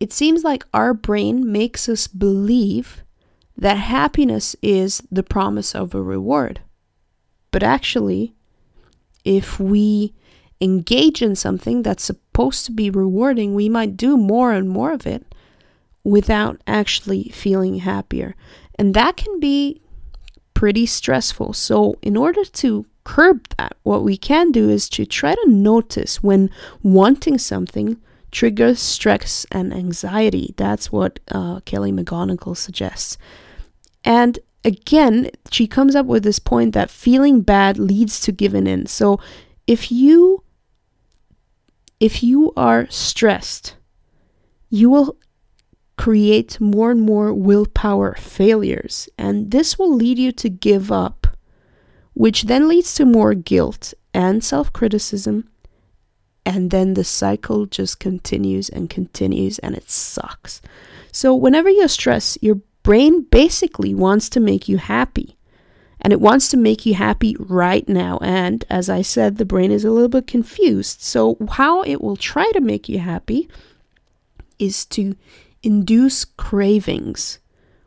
It 0.00 0.14
seems 0.14 0.44
like 0.44 0.64
our 0.72 0.94
brain 0.94 1.52
makes 1.52 1.90
us 1.90 2.06
believe 2.06 3.04
that 3.56 3.76
happiness 3.76 4.56
is 4.62 5.02
the 5.10 5.22
promise 5.22 5.74
of 5.74 5.94
a 5.94 6.02
reward. 6.02 6.60
But 7.50 7.62
actually, 7.62 8.34
if 9.24 9.60
we 9.60 10.14
engage 10.62 11.22
in 11.22 11.34
something 11.34 11.82
that's 11.82 12.04
supposed 12.04 12.64
to 12.66 12.72
be 12.72 12.88
rewarding, 12.88 13.54
we 13.54 13.68
might 13.68 13.96
do 13.96 14.16
more 14.16 14.52
and 14.52 14.68
more 14.68 14.92
of 14.92 15.06
it 15.06 15.34
without 16.04 16.60
actually 16.66 17.24
feeling 17.30 17.76
happier. 17.76 18.34
And 18.78 18.94
that 18.94 19.16
can 19.16 19.40
be 19.40 19.80
pretty 20.54 20.86
stressful. 20.86 21.52
So, 21.52 21.96
in 22.02 22.16
order 22.16 22.44
to 22.44 22.86
curb 23.04 23.48
that, 23.58 23.76
what 23.82 24.04
we 24.04 24.16
can 24.16 24.52
do 24.52 24.70
is 24.70 24.88
to 24.90 25.04
try 25.04 25.34
to 25.34 25.50
notice 25.50 26.22
when 26.22 26.50
wanting 26.82 27.38
something 27.38 28.00
triggers 28.30 28.78
stress 28.78 29.44
and 29.50 29.74
anxiety. 29.74 30.54
That's 30.56 30.90
what 30.90 31.20
uh, 31.30 31.60
Kelly 31.60 31.92
McGonigal 31.92 32.56
suggests. 32.56 33.18
And 34.04 34.38
again, 34.64 35.30
she 35.50 35.66
comes 35.66 35.94
up 35.94 36.06
with 36.06 36.22
this 36.22 36.38
point 36.38 36.72
that 36.74 36.90
feeling 36.90 37.42
bad 37.42 37.78
leads 37.78 38.20
to 38.20 38.32
giving 38.32 38.66
in. 38.66 38.86
So 38.86 39.20
if 39.66 39.92
you 39.92 40.42
if 42.02 42.22
you 42.22 42.52
are 42.56 42.86
stressed, 42.90 43.76
you 44.68 44.90
will 44.90 45.16
create 45.96 46.60
more 46.60 46.90
and 46.90 47.00
more 47.00 47.32
willpower 47.32 48.14
failures, 48.16 49.08
and 49.16 49.52
this 49.52 49.78
will 49.78 49.94
lead 49.94 50.18
you 50.18 50.32
to 50.32 50.48
give 50.48 50.90
up, 50.90 51.28
which 52.14 52.42
then 52.42 52.66
leads 52.68 52.94
to 52.96 53.04
more 53.04 53.34
guilt 53.34 53.94
and 54.12 54.42
self 54.42 54.72
criticism 54.72 55.48
and 56.44 56.70
then 56.72 56.94
the 56.94 57.04
cycle 57.04 57.66
just 57.66 58.00
continues 58.00 58.68
and 58.68 58.90
continues 58.90 59.58
and 59.60 59.76
it 59.76 59.88
sucks. 59.88 60.60
So, 61.12 61.34
whenever 61.34 61.70
you're 61.70 61.88
stressed, 61.88 62.42
your 62.42 62.56
brain 62.82 63.22
basically 63.30 63.94
wants 63.94 64.28
to 64.30 64.40
make 64.40 64.68
you 64.68 64.78
happy. 64.78 65.36
And 66.02 66.12
it 66.12 66.20
wants 66.20 66.48
to 66.48 66.56
make 66.56 66.84
you 66.84 66.94
happy 66.94 67.36
right 67.38 67.88
now. 67.88 68.18
And 68.20 68.64
as 68.68 68.90
I 68.90 69.02
said, 69.02 69.38
the 69.38 69.44
brain 69.44 69.70
is 69.70 69.84
a 69.84 69.90
little 69.90 70.08
bit 70.08 70.26
confused. 70.26 71.00
So, 71.00 71.36
how 71.52 71.82
it 71.82 72.00
will 72.00 72.16
try 72.16 72.50
to 72.52 72.60
make 72.60 72.88
you 72.88 72.98
happy 72.98 73.48
is 74.58 74.84
to 74.86 75.16
induce 75.62 76.24
cravings, 76.24 77.38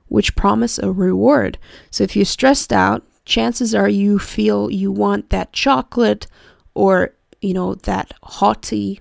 which 0.08 0.36
promise 0.36 0.80
a 0.80 0.92
reward. 0.92 1.58
So, 1.92 2.04
if 2.06 2.16
you're 2.16 2.26
stressed 2.26 2.72
out, 2.72 3.04
chances 3.26 3.76
are 3.76 3.90
you 3.90 4.18
feel 4.18 4.72
you 4.72 4.92
want 4.94 5.30
that 5.30 5.52
chocolate 5.52 6.28
or 6.74 7.16
you 7.46 7.54
know, 7.54 7.76
that 7.76 8.12
hottie 8.24 9.00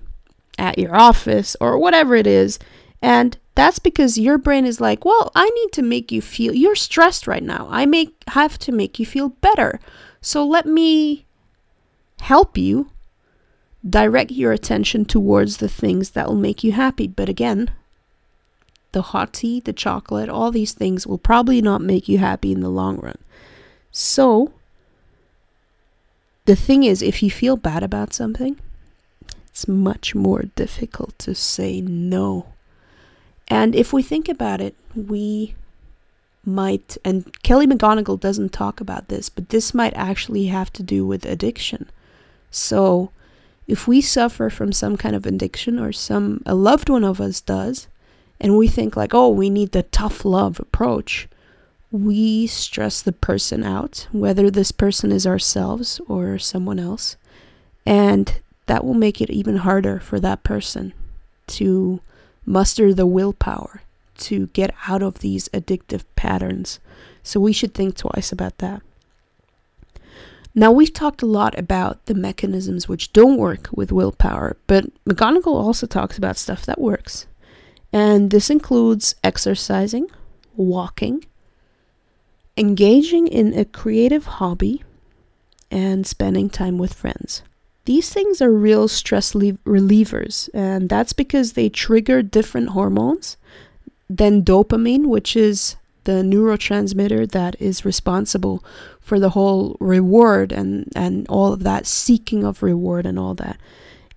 at 0.59 0.77
your 0.77 0.95
office 0.95 1.55
or 1.59 1.79
whatever 1.79 2.15
it 2.15 2.27
is. 2.27 2.59
And 3.01 3.37
that's 3.55 3.79
because 3.79 4.17
your 4.17 4.37
brain 4.37 4.65
is 4.65 4.81
like, 4.81 5.05
well, 5.05 5.31
I 5.33 5.49
need 5.49 5.71
to 5.73 5.81
make 5.81 6.11
you 6.11 6.21
feel 6.21 6.53
you're 6.53 6.75
stressed 6.75 7.25
right 7.25 7.43
now. 7.43 7.67
I 7.71 7.85
make 7.85 8.13
have 8.27 8.59
to 8.59 8.71
make 8.71 8.99
you 8.99 9.05
feel 9.05 9.29
better. 9.29 9.79
So 10.21 10.45
let 10.45 10.65
me 10.65 11.25
help 12.19 12.57
you 12.57 12.91
direct 13.87 14.31
your 14.31 14.51
attention 14.51 15.05
towards 15.05 15.57
the 15.57 15.69
things 15.69 16.11
that 16.11 16.27
will 16.27 16.35
make 16.35 16.63
you 16.63 16.73
happy. 16.73 17.07
But 17.07 17.29
again, 17.29 17.71
the 18.91 19.01
hot 19.01 19.33
tea, 19.33 19.61
the 19.61 19.73
chocolate, 19.73 20.29
all 20.29 20.51
these 20.51 20.73
things 20.73 21.07
will 21.07 21.17
probably 21.17 21.61
not 21.61 21.81
make 21.81 22.09
you 22.09 22.17
happy 22.17 22.51
in 22.51 22.59
the 22.61 22.69
long 22.69 22.97
run. 22.97 23.17
So, 23.91 24.51
the 26.45 26.55
thing 26.55 26.83
is, 26.83 27.01
if 27.01 27.23
you 27.23 27.31
feel 27.31 27.55
bad 27.55 27.83
about 27.83 28.13
something, 28.13 28.59
it's 29.47 29.67
much 29.67 30.13
more 30.13 30.43
difficult 30.55 31.17
to 31.19 31.33
say 31.33 31.79
no. 31.79 32.47
And 33.47 33.75
if 33.75 33.93
we 33.93 34.01
think 34.01 34.27
about 34.27 34.61
it, 34.61 34.75
we 34.95 35.55
might, 36.45 36.97
and 37.03 37.41
Kelly 37.43 37.67
McGonigal 37.67 38.19
doesn't 38.19 38.53
talk 38.53 38.79
about 38.79 39.07
this, 39.07 39.29
but 39.29 39.49
this 39.49 39.73
might 39.73 39.93
actually 39.95 40.47
have 40.47 40.71
to 40.73 40.83
do 40.83 41.05
with 41.05 41.25
addiction. 41.25 41.89
So, 42.51 43.11
if 43.67 43.87
we 43.87 43.99
suffer 43.99 44.49
from 44.49 44.71
some 44.71 44.95
kind 44.95 45.15
of 45.15 45.25
addiction 45.25 45.79
or 45.79 45.91
some 45.91 46.43
a 46.45 46.53
loved 46.53 46.87
one 46.87 47.03
of 47.03 47.19
us 47.19 47.41
does, 47.41 47.87
and 48.39 48.57
we 48.57 48.67
think 48.67 48.95
like, 48.95 49.13
oh, 49.13 49.29
we 49.29 49.49
need 49.49 49.71
the 49.71 49.83
tough 49.83 50.23
love 50.23 50.59
approach, 50.59 51.27
we 51.91 52.45
stress 52.47 53.01
the 53.01 53.11
person 53.11 53.63
out, 53.63 54.07
whether 54.11 54.51
this 54.51 54.71
person 54.71 55.11
is 55.11 55.25
ourselves 55.25 55.99
or 56.07 56.37
someone 56.37 56.79
else. 56.79 57.15
And 57.85 58.39
that 58.67 58.83
will 58.83 58.93
make 58.93 59.21
it 59.21 59.29
even 59.29 59.57
harder 59.57 59.99
for 59.99 60.19
that 60.19 60.43
person 60.43 60.93
to 61.47 62.01
muster 62.45 62.93
the 62.93 63.05
willpower 63.05 63.81
to 64.17 64.47
get 64.47 64.73
out 64.87 65.01
of 65.01 65.19
these 65.19 65.49
addictive 65.49 66.03
patterns. 66.15 66.79
So 67.23 67.39
we 67.39 67.53
should 67.53 67.73
think 67.73 67.95
twice 67.95 68.31
about 68.31 68.59
that. 68.59 68.81
Now, 70.57 70.71
we've 70.71 70.93
talked 70.93 71.21
a 71.21 71.25
lot 71.25 71.57
about 71.59 72.05
the 72.05 72.13
mechanisms 72.13 72.87
which 72.87 73.11
don't 73.11 73.37
work 73.37 73.67
with 73.73 73.91
willpower, 73.91 74.55
but 74.67 74.85
McGonigal 75.03 75.47
also 75.47 75.85
talks 75.85 76.17
about 76.17 76.37
stuff 76.37 76.65
that 76.65 76.79
works. 76.79 77.27
And 77.91 78.31
this 78.31 78.49
includes 78.49 79.15
exercising, 79.21 80.07
walking, 80.55 81.25
engaging 82.55 83.27
in 83.27 83.57
a 83.57 83.65
creative 83.65 84.25
hobby, 84.25 84.81
and 85.69 86.07
spending 86.07 86.49
time 86.49 86.77
with 86.77 86.93
friends. 86.93 87.41
These 87.85 88.11
things 88.11 88.41
are 88.41 88.51
real 88.51 88.87
stress 88.87 89.33
relievers, 89.33 90.49
and 90.53 90.89
that's 90.89 91.13
because 91.13 91.53
they 91.53 91.69
trigger 91.69 92.23
different 92.23 92.69
hormones 92.69 93.37
than 94.09 94.43
dopamine, 94.43 95.05
which 95.05 95.35
is 95.35 95.75
the 96.05 96.23
neurotransmitter 96.23 97.29
that 97.31 97.55
is 97.59 97.85
responsible 97.85 98.63
for 98.99 99.19
the 99.19 99.31
whole 99.31 99.77
reward 99.79 100.51
and, 100.51 100.91
and 100.95 101.27
all 101.27 101.53
of 101.53 101.63
that 101.63 101.85
seeking 101.85 102.43
of 102.43 102.63
reward 102.63 103.05
and 103.05 103.19
all 103.19 103.35
that. 103.35 103.57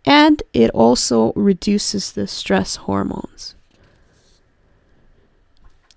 And 0.04 0.42
it 0.54 0.70
also 0.70 1.32
reduces 1.34 2.12
the 2.12 2.26
stress 2.26 2.76
hormones. 2.76 3.54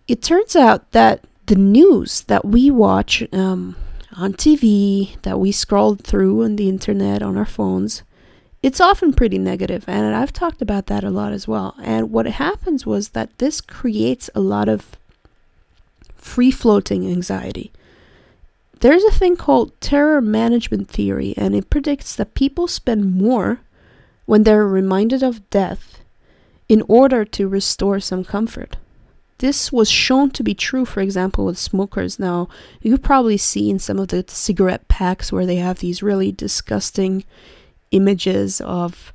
It 0.08 0.22
turns 0.22 0.58
out 0.58 0.92
that 0.92 1.24
the 1.46 1.56
news 1.56 2.22
that 2.22 2.44
we 2.44 2.70
watch 2.70 3.24
um, 3.32 3.78
on 4.16 4.34
TV, 4.34 5.22
that 5.22 5.40
we 5.40 5.52
scrolled 5.52 6.04
through 6.04 6.44
on 6.44 6.56
the 6.56 6.70
internet, 6.70 7.22
on 7.22 7.38
our 7.38 7.46
phones, 7.46 8.04
it's 8.64 8.80
often 8.80 9.14
pretty 9.14 9.40
negative, 9.40 9.86
and 9.88 10.16
I've 10.16 10.34
talked 10.34 10.62
about 10.62 10.86
that 10.86 11.04
a 11.04 11.10
lot 11.10 11.34
as 11.34 11.48
well. 11.48 11.76
And 11.82 12.12
what 12.12 12.28
happens 12.28 12.86
was 12.86 13.10
that 13.10 13.38
this 13.40 13.60
creates 13.60 14.30
a 14.36 14.40
lot 14.40 14.70
of 14.70 14.98
free 16.16 16.52
floating 16.52 17.10
anxiety. 17.10 17.72
There's 18.82 19.04
a 19.04 19.12
thing 19.12 19.36
called 19.36 19.80
terror 19.82 20.22
management 20.22 20.90
theory, 20.90 21.34
and 21.38 21.56
it 21.56 21.70
predicts 21.70 22.16
that 22.16 22.36
people 22.36 22.68
spend 22.68 23.16
more 23.16 23.62
when 24.26 24.44
they're 24.44 24.68
reminded 24.68 25.24
of 25.24 25.50
death 25.50 26.00
in 26.70 26.84
order 26.88 27.26
to 27.26 27.48
restore 27.48 28.00
some 28.00 28.24
comfort. 28.24 28.78
This 29.42 29.72
was 29.72 29.90
shown 29.90 30.30
to 30.32 30.44
be 30.44 30.54
true, 30.54 30.86
for 30.86 31.02
example, 31.02 31.46
with 31.46 31.58
smokers. 31.58 32.20
Now, 32.20 32.48
you've 32.84 33.02
probably 33.02 33.38
seen 33.38 33.80
some 33.80 33.98
of 33.98 34.10
the 34.10 34.24
cigarette 34.28 34.88
packs 34.88 35.32
where 35.32 35.48
they 35.48 35.56
have 35.56 35.80
these 35.80 36.04
really 36.04 36.32
disgusting 36.32 37.24
images 37.90 38.62
of, 38.62 39.12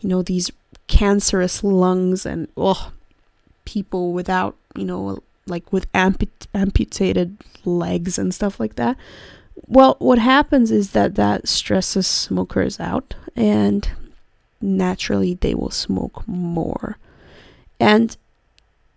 you 0.00 0.08
know, 0.08 0.22
these 0.22 0.50
cancerous 0.88 1.62
lungs 1.62 2.26
and, 2.26 2.48
oh, 2.56 2.90
people 3.64 4.12
without, 4.12 4.56
you 4.74 4.84
know, 4.84 5.22
like 5.46 5.72
with 5.72 5.86
amput- 5.92 6.48
amputated 6.54 7.36
legs 7.64 8.18
and 8.18 8.34
stuff 8.34 8.58
like 8.58 8.74
that. 8.74 8.96
Well, 9.68 9.94
what 10.00 10.18
happens 10.18 10.72
is 10.72 10.90
that 10.90 11.14
that 11.14 11.46
stresses 11.46 12.08
smokers 12.08 12.80
out, 12.80 13.14
and 13.36 13.88
naturally 14.60 15.34
they 15.34 15.54
will 15.54 15.70
smoke 15.70 16.26
more. 16.26 16.98
And 17.78 18.16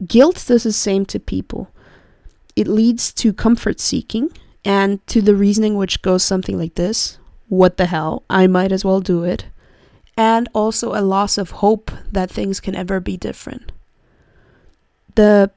Guilt 0.05 0.43
does 0.47 0.63
the 0.63 0.73
same 0.73 1.05
to 1.07 1.19
people. 1.19 1.69
It 2.55 2.67
leads 2.67 3.13
to 3.13 3.33
comfort 3.33 3.79
seeking 3.79 4.31
and 4.65 5.05
to 5.07 5.21
the 5.21 5.35
reasoning 5.35 5.75
which 5.75 6.01
goes 6.01 6.23
something 6.23 6.57
like 6.57 6.75
this 6.75 7.17
What 7.49 7.77
the 7.77 7.85
hell? 7.85 8.23
I 8.29 8.47
might 8.47 8.71
as 8.71 8.85
well 8.85 9.01
do 9.01 9.23
it. 9.23 9.45
And 10.17 10.49
also 10.53 10.93
a 10.93 11.01
loss 11.01 11.37
of 11.37 11.51
hope 11.51 11.91
that 12.11 12.29
things 12.29 12.59
can 12.59 12.75
ever 12.75 12.99
be 12.99 13.17
different. 13.17 13.71
The 15.15 15.51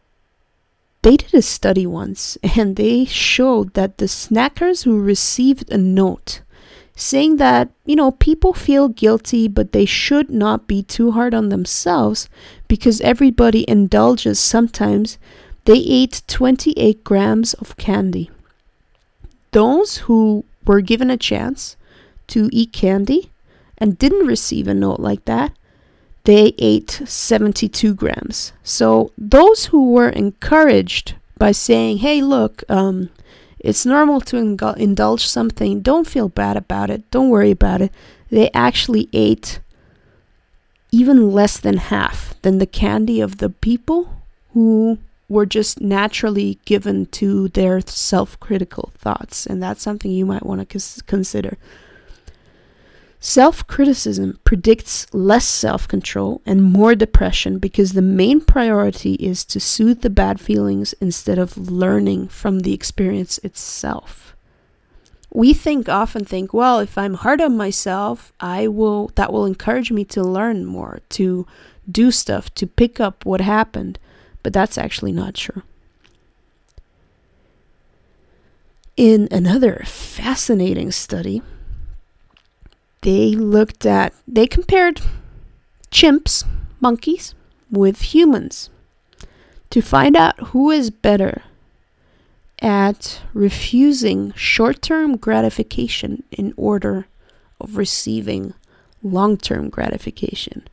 they 1.02 1.18
did 1.18 1.34
a 1.34 1.42
study 1.42 1.86
once 1.86 2.38
and 2.56 2.76
they 2.76 3.04
showed 3.04 3.74
that 3.74 3.98
the 3.98 4.06
snackers 4.06 4.84
who 4.84 4.98
received 5.00 5.70
a 5.70 5.78
note 5.78 6.40
saying 6.96 7.36
that, 7.36 7.70
you 7.84 7.96
know, 7.96 8.12
people 8.12 8.52
feel 8.52 8.88
guilty, 8.88 9.48
but 9.48 9.72
they 9.72 9.84
should 9.84 10.30
not 10.30 10.66
be 10.66 10.82
too 10.82 11.12
hard 11.12 11.34
on 11.34 11.48
themselves 11.48 12.28
because 12.68 13.00
everybody 13.00 13.68
indulges 13.68 14.38
sometimes. 14.38 15.18
They 15.64 15.78
ate 15.78 16.22
28 16.28 17.02
grams 17.02 17.54
of 17.54 17.76
candy. 17.76 18.30
Those 19.50 19.98
who 19.98 20.44
were 20.66 20.80
given 20.80 21.10
a 21.10 21.16
chance 21.16 21.76
to 22.28 22.48
eat 22.52 22.72
candy 22.72 23.30
and 23.78 23.98
didn't 23.98 24.26
receive 24.26 24.68
a 24.68 24.74
note 24.74 25.00
like 25.00 25.24
that, 25.24 25.52
they 26.24 26.54
ate 26.58 27.02
72 27.04 27.94
grams. 27.94 28.52
So 28.62 29.12
those 29.18 29.66
who 29.66 29.90
were 29.90 30.08
encouraged 30.08 31.14
by 31.36 31.52
saying, 31.52 31.98
hey, 31.98 32.22
look, 32.22 32.62
um, 32.68 33.10
it's 33.64 33.86
normal 33.86 34.20
to 34.20 34.36
indulge 34.36 35.26
something, 35.26 35.80
don't 35.80 36.06
feel 36.06 36.28
bad 36.28 36.56
about 36.56 36.90
it, 36.90 37.10
don't 37.10 37.30
worry 37.30 37.50
about 37.50 37.80
it, 37.80 37.90
they 38.30 38.50
actually 38.52 39.08
ate 39.14 39.58
even 40.92 41.32
less 41.32 41.58
than 41.58 41.78
half 41.78 42.40
than 42.42 42.58
the 42.58 42.66
candy 42.66 43.22
of 43.22 43.38
the 43.38 43.48
people 43.48 44.22
who 44.52 44.98
were 45.30 45.46
just 45.46 45.80
naturally 45.80 46.58
given 46.66 47.06
to 47.06 47.48
their 47.48 47.80
self 47.80 48.38
critical 48.38 48.92
thoughts. 48.98 49.46
And 49.46 49.62
that's 49.62 49.82
something 49.82 50.10
you 50.10 50.26
might 50.26 50.44
want 50.44 50.68
to 50.68 51.02
consider. 51.04 51.56
Self 53.26 53.66
criticism 53.66 54.38
predicts 54.44 55.06
less 55.14 55.46
self 55.46 55.88
control 55.88 56.42
and 56.44 56.62
more 56.62 56.94
depression 56.94 57.58
because 57.58 57.94
the 57.94 58.02
main 58.02 58.42
priority 58.42 59.14
is 59.14 59.46
to 59.46 59.58
soothe 59.58 60.02
the 60.02 60.10
bad 60.10 60.38
feelings 60.38 60.92
instead 61.00 61.38
of 61.38 61.56
learning 61.56 62.28
from 62.28 62.60
the 62.60 62.74
experience 62.74 63.38
itself. 63.38 64.36
We 65.32 65.54
think 65.54 65.88
often 65.88 66.26
think, 66.26 66.52
well, 66.52 66.80
if 66.80 66.98
I'm 66.98 67.14
hard 67.14 67.40
on 67.40 67.56
myself, 67.56 68.30
I 68.40 68.68
will 68.68 69.10
that 69.14 69.32
will 69.32 69.46
encourage 69.46 69.90
me 69.90 70.04
to 70.04 70.22
learn 70.22 70.66
more, 70.66 71.00
to 71.16 71.46
do 71.90 72.10
stuff, 72.10 72.52
to 72.56 72.66
pick 72.66 73.00
up 73.00 73.24
what 73.24 73.40
happened, 73.40 73.98
but 74.42 74.52
that's 74.52 74.76
actually 74.76 75.12
not 75.12 75.32
true. 75.32 75.62
In 78.98 79.28
another 79.30 79.82
fascinating 79.86 80.90
study, 80.90 81.40
they 83.04 83.32
looked 83.32 83.84
at, 83.84 84.14
they 84.26 84.46
compared 84.46 85.02
chimps, 85.90 86.44
monkeys, 86.80 87.34
with 87.70 88.00
humans 88.14 88.70
to 89.68 89.80
find 89.80 90.16
out 90.16 90.38
who 90.48 90.70
is 90.70 90.90
better 90.90 91.42
at 92.60 93.20
refusing 93.34 94.32
short 94.34 94.80
term 94.80 95.16
gratification 95.16 96.22
in 96.30 96.54
order 96.56 97.06
of 97.60 97.76
receiving 97.76 98.54
long 99.02 99.36
term 99.36 99.68
gratification. 99.68 100.66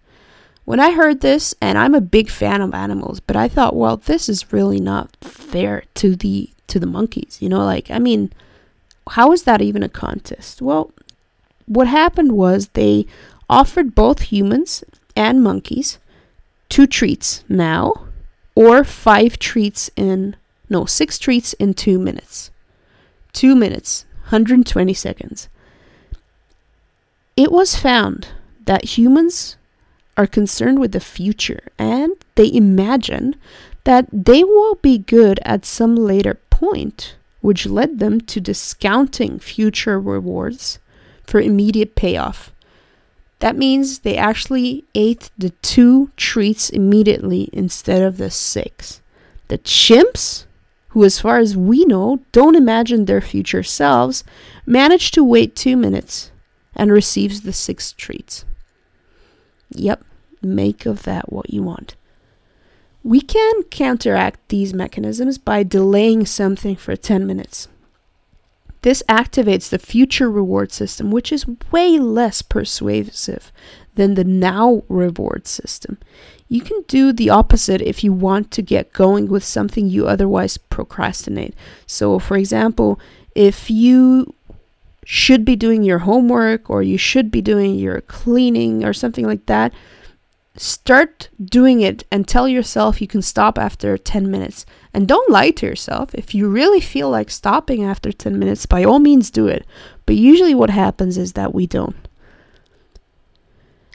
When 0.64 0.80
I 0.80 0.92
heard 0.92 1.20
this, 1.20 1.54
and 1.60 1.78
I'm 1.78 1.96
a 1.96 2.02
big 2.02 2.30
fan 2.30 2.62
of 2.62 2.74
animals, 2.74 3.20
but 3.20 3.36
I 3.36 3.50
thought, 3.50 3.76
well, 3.76 3.98
this 3.98 4.30
is 4.30 4.54
really 4.54 4.80
not 4.80 5.18
fair 5.20 5.84
to 5.96 6.16
the 6.16 6.50
to 6.68 6.80
the 6.80 6.88
monkeys. 6.88 7.40
You 7.42 7.50
know, 7.50 7.66
like 7.66 7.92
I 7.92 8.00
mean, 8.00 8.32
how 9.10 9.34
is 9.34 9.44
that 9.44 9.62
even 9.62 9.84
a 9.84 9.90
contest? 9.90 10.62
Well, 10.62 10.94
what 11.72 11.88
happened 11.88 12.34
was 12.34 12.68
they 12.74 13.06
offered 13.50 13.96
both 13.96 14.24
humans 14.24 14.84
and 15.16 15.42
monkeys 15.42 16.00
two 16.68 16.86
treats 16.86 17.46
now 17.48 17.94
or 18.56 18.84
five 18.84 19.40
treats 19.40 19.90
in 19.96 20.36
no 20.70 20.84
six 20.84 21.18
treats 21.18 21.54
in 21.54 21.74
two 21.74 21.98
minutes. 21.98 22.52
Two 23.32 23.56
minutes 23.56 24.06
120 24.24 24.94
seconds. 24.94 25.48
It 27.38 27.54
was 27.54 27.78
found 27.78 28.28
that 28.66 28.98
humans 28.98 29.56
are 30.18 30.28
concerned 30.28 30.80
with 30.80 30.92
the 30.92 31.00
future 31.00 31.64
and 31.80 32.12
they 32.36 32.52
imagine 32.52 33.38
that 33.86 34.08
they 34.12 34.44
will 34.44 34.76
be 34.76 34.98
good 34.98 35.40
at 35.46 35.66
some 35.66 35.96
later 35.96 36.36
point 36.50 37.16
which 37.40 37.66
led 37.66 38.00
them 38.00 38.20
to 38.20 38.42
discounting 38.42 39.40
future 39.40 40.00
rewards 40.00 40.80
for 41.32 41.40
immediate 41.40 41.96
payoff. 41.96 42.52
That 43.40 43.56
means 43.56 44.00
they 44.00 44.18
actually 44.18 44.84
ate 44.94 45.32
the 45.38 45.52
two 45.62 46.12
treats 46.18 46.70
immediately 46.70 47.50
instead 47.54 48.02
of 48.02 48.18
the 48.18 48.30
six. 48.30 49.02
The 49.48 49.58
chimps, 49.58 50.44
who, 50.90 51.06
as 51.06 51.22
far 51.22 51.38
as 51.38 51.56
we 51.56 51.86
know, 51.86 52.20
don't 52.34 52.58
imagine 52.58 53.06
their 53.06 53.22
future 53.22 53.64
selves, 53.64 54.26
manage 54.66 55.12
to 55.12 55.24
wait 55.24 55.56
two 55.56 55.78
minutes 55.78 56.32
and 56.76 56.92
receives 56.92 57.42
the 57.42 57.54
six 57.54 57.94
treats. 57.94 58.44
Yep, 59.70 60.04
make 60.42 60.86
of 60.86 61.04
that 61.04 61.32
what 61.32 61.50
you 61.50 61.64
want. 61.64 61.96
We 63.04 63.22
can 63.22 63.64
counteract 63.64 64.50
these 64.50 64.74
mechanisms 64.74 65.38
by 65.38 65.64
delaying 65.64 66.26
something 66.26 66.76
for 66.76 66.98
10 66.98 67.26
minutes. 67.26 67.70
This 68.82 69.04
activates 69.08 69.70
the 69.70 69.78
future 69.78 70.30
reward 70.30 70.72
system, 70.72 71.12
which 71.12 71.32
is 71.32 71.46
way 71.72 72.00
less 72.00 72.42
persuasive 72.42 73.52
than 73.96 74.16
the 74.16 74.24
now 74.24 74.84
reward 74.90 75.46
system. 75.48 75.98
You 76.50 76.62
can 76.62 76.84
do 76.88 77.14
the 77.14 77.30
opposite 77.30 77.82
if 77.82 78.04
you 78.04 78.12
want 78.12 78.52
to 78.52 78.62
get 78.62 78.94
going 78.94 79.28
with 79.28 79.44
something 79.44 79.88
you 79.88 80.08
otherwise 80.08 80.58
procrastinate. 80.58 81.54
So, 81.86 82.20
for 82.20 82.36
example, 82.36 83.00
if 83.36 83.70
you 83.70 84.34
should 85.06 85.46
be 85.46 85.56
doing 85.56 85.84
your 85.84 86.00
homework 86.00 86.70
or 86.70 86.84
you 86.84 86.98
should 86.98 87.32
be 87.32 87.42
doing 87.42 87.76
your 87.76 88.02
cleaning 88.02 88.84
or 88.84 88.94
something 88.94 89.26
like 89.26 89.46
that, 89.46 89.74
Start 90.58 91.30
doing 91.42 91.80
it 91.80 92.04
and 92.12 92.28
tell 92.28 92.48
yourself 92.48 93.02
you 93.02 93.08
can 93.08 93.22
stop 93.22 93.58
after 93.58 93.98
10 93.98 94.30
minutes. 94.30 94.66
And 94.94 95.08
don't 95.08 95.32
lie 95.32 95.52
to 95.52 95.66
yourself. 95.66 96.14
If 96.14 96.36
you 96.36 96.50
really 96.50 96.82
feel 96.82 97.10
like 97.10 97.30
stopping 97.30 97.84
after 97.84 98.12
10 98.12 98.38
minutes, 98.38 98.66
by 98.66 98.84
all 98.84 99.00
means 99.00 99.32
do 99.32 99.48
it. 99.48 99.66
But 100.06 100.18
usually, 100.18 100.54
what 100.54 100.70
happens 100.70 101.18
is 101.18 101.34
that 101.34 101.54
we 101.54 101.68
don't. 101.68 101.96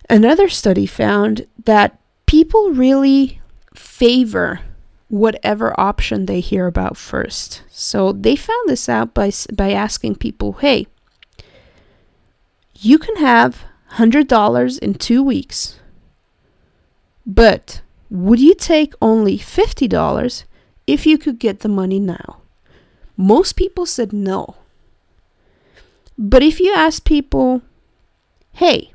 Another 0.08 0.48
study 0.48 0.86
found 0.86 1.46
that 1.64 1.98
people 2.24 2.70
really 2.70 3.40
favor 3.74 4.60
whatever 5.08 5.78
option 5.78 6.26
they 6.26 6.40
hear 6.40 6.66
about 6.66 6.96
first. 6.96 7.62
So 7.68 8.12
they 8.12 8.34
found 8.34 8.68
this 8.68 8.88
out 8.88 9.12
by, 9.14 9.30
by 9.52 9.72
asking 9.72 10.16
people, 10.16 10.54
hey, 10.54 10.86
you 12.74 12.98
can 12.98 13.16
have 13.16 13.64
$100 13.92 14.78
in 14.78 14.94
two 14.94 15.22
weeks 15.22 15.80
but 17.26 17.82
would 18.08 18.38
you 18.38 18.54
take 18.54 18.94
only 19.02 19.36
$50 19.36 20.44
if 20.86 21.04
you 21.06 21.18
could 21.18 21.40
get 21.40 21.60
the 21.60 21.68
money 21.68 21.98
now? 21.98 22.38
Most 23.16 23.54
people 23.54 23.84
said 23.84 24.12
no. 24.12 24.54
But 26.16 26.42
if 26.42 26.60
you 26.60 26.72
ask 26.72 27.04
people, 27.04 27.62
hey, 28.52 28.92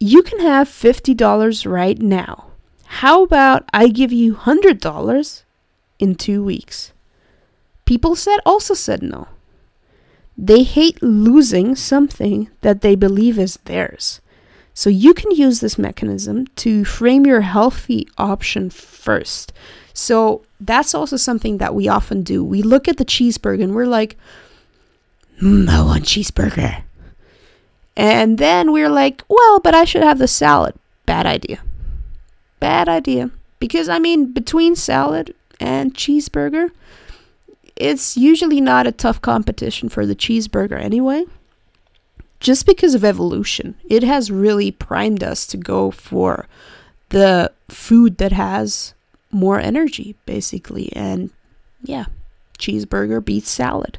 you 0.00 0.22
can 0.22 0.40
have 0.40 0.68
$50 0.68 1.70
right 1.70 1.98
now. 1.98 2.46
How 2.86 3.22
about 3.22 3.68
I 3.72 3.88
give 3.88 4.12
you 4.12 4.34
$100 4.34 5.42
in 5.98 6.14
two 6.14 6.42
weeks? 6.42 6.92
People 7.84 8.16
said 8.16 8.38
also 8.44 8.74
said 8.74 9.02
no. 9.02 9.28
They 10.36 10.64
hate 10.64 11.02
losing 11.02 11.76
something 11.76 12.50
that 12.62 12.80
they 12.80 12.96
believe 12.96 13.38
is 13.38 13.58
theirs. 13.64 14.20
So 14.74 14.90
you 14.90 15.14
can 15.14 15.30
use 15.30 15.60
this 15.60 15.78
mechanism 15.78 16.48
to 16.56 16.84
frame 16.84 17.24
your 17.24 17.42
healthy 17.42 18.08
option 18.18 18.70
first. 18.70 19.52
So 19.92 20.42
that's 20.60 20.94
also 20.94 21.16
something 21.16 21.58
that 21.58 21.76
we 21.76 21.86
often 21.86 22.24
do. 22.24 22.42
We 22.42 22.60
look 22.60 22.88
at 22.88 22.96
the 22.96 23.04
cheeseburger 23.04 23.62
and 23.62 23.74
we're 23.74 23.86
like, 23.86 24.16
mm, 25.40 25.68
I 25.68 25.80
want 25.80 26.04
cheeseburger. 26.04 26.82
And 27.96 28.38
then 28.38 28.72
we're 28.72 28.88
like, 28.88 29.22
well, 29.28 29.60
but 29.60 29.76
I 29.76 29.84
should 29.84 30.02
have 30.02 30.18
the 30.18 30.26
salad. 30.26 30.74
Bad 31.06 31.26
idea. 31.26 31.60
Bad 32.58 32.88
idea. 32.88 33.30
Because, 33.60 33.88
I 33.88 34.00
mean, 34.00 34.32
between 34.32 34.74
salad 34.74 35.32
and 35.60 35.94
cheeseburger, 35.94 36.70
it's 37.76 38.16
usually 38.16 38.60
not 38.60 38.88
a 38.88 38.92
tough 38.92 39.22
competition 39.22 39.88
for 39.88 40.04
the 40.04 40.16
cheeseburger 40.16 40.80
anyway 40.80 41.24
just 42.44 42.66
because 42.66 42.94
of 42.94 43.04
evolution. 43.04 43.74
It 43.88 44.02
has 44.02 44.30
really 44.30 44.70
primed 44.70 45.24
us 45.24 45.46
to 45.46 45.56
go 45.56 45.90
for 45.90 46.46
the 47.08 47.50
food 47.68 48.18
that 48.18 48.32
has 48.32 48.92
more 49.30 49.58
energy, 49.58 50.14
basically. 50.26 50.92
And 50.94 51.30
yeah, 51.82 52.04
cheeseburger 52.58 53.24
beats 53.24 53.50
salad. 53.50 53.98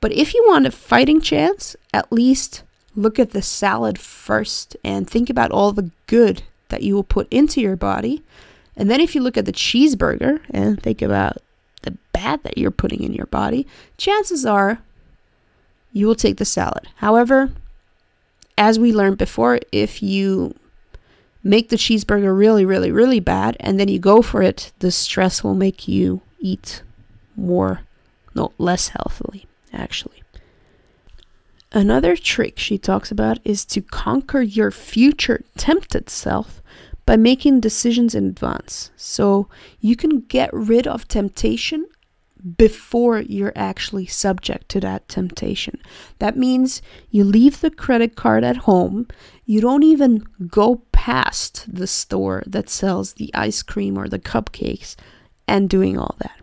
But 0.00 0.12
if 0.12 0.32
you 0.32 0.44
want 0.46 0.66
a 0.66 0.70
fighting 0.70 1.20
chance, 1.20 1.74
at 1.92 2.12
least 2.12 2.62
look 2.94 3.18
at 3.18 3.32
the 3.32 3.42
salad 3.42 3.98
first 3.98 4.76
and 4.84 5.10
think 5.10 5.28
about 5.28 5.50
all 5.50 5.72
the 5.72 5.90
good 6.06 6.42
that 6.68 6.82
you 6.82 6.94
will 6.94 7.04
put 7.04 7.26
into 7.32 7.60
your 7.60 7.76
body. 7.76 8.22
And 8.76 8.88
then 8.88 9.00
if 9.00 9.16
you 9.16 9.20
look 9.20 9.36
at 9.36 9.44
the 9.44 9.52
cheeseburger 9.52 10.40
and 10.50 10.80
think 10.80 11.02
about 11.02 11.38
the 11.82 11.96
bad 12.12 12.44
that 12.44 12.56
you're 12.56 12.70
putting 12.70 13.02
in 13.02 13.12
your 13.12 13.26
body, 13.26 13.66
chances 13.98 14.46
are 14.46 14.78
you 15.92 16.06
will 16.06 16.14
take 16.14 16.36
the 16.36 16.44
salad. 16.44 16.86
However, 16.96 17.50
as 18.58 18.78
we 18.78 18.92
learned 18.92 19.18
before, 19.18 19.60
if 19.70 20.02
you 20.02 20.54
make 21.42 21.68
the 21.68 21.76
cheeseburger 21.76 22.36
really, 22.36 22.64
really, 22.64 22.92
really 22.92 23.20
bad 23.20 23.56
and 23.60 23.78
then 23.78 23.88
you 23.88 23.98
go 23.98 24.22
for 24.22 24.42
it, 24.42 24.72
the 24.78 24.90
stress 24.90 25.42
will 25.42 25.54
make 25.54 25.88
you 25.88 26.20
eat 26.38 26.82
more, 27.36 27.80
no, 28.34 28.52
less 28.58 28.88
healthily, 28.88 29.46
actually. 29.72 30.22
Another 31.72 32.16
trick 32.16 32.58
she 32.58 32.76
talks 32.76 33.10
about 33.10 33.38
is 33.44 33.64
to 33.66 33.80
conquer 33.80 34.42
your 34.42 34.70
future 34.70 35.42
tempted 35.56 36.10
self 36.10 36.62
by 37.06 37.16
making 37.16 37.60
decisions 37.60 38.14
in 38.14 38.26
advance. 38.26 38.90
So 38.96 39.48
you 39.80 39.96
can 39.96 40.20
get 40.20 40.52
rid 40.52 40.86
of 40.86 41.08
temptation 41.08 41.86
before 42.56 43.20
you're 43.20 43.52
actually 43.54 44.06
subject 44.06 44.68
to 44.70 44.80
that 44.80 45.08
temptation. 45.08 45.80
That 46.18 46.36
means 46.36 46.82
you 47.10 47.24
leave 47.24 47.60
the 47.60 47.70
credit 47.70 48.16
card 48.16 48.44
at 48.44 48.58
home, 48.58 49.06
you 49.44 49.60
don't 49.60 49.82
even 49.82 50.26
go 50.48 50.82
past 50.92 51.72
the 51.72 51.86
store 51.86 52.42
that 52.46 52.68
sells 52.68 53.14
the 53.14 53.30
ice 53.34 53.62
cream 53.62 53.98
or 53.98 54.08
the 54.08 54.18
cupcakes 54.18 54.96
and 55.46 55.68
doing 55.68 55.98
all 55.98 56.16
that. 56.18 56.40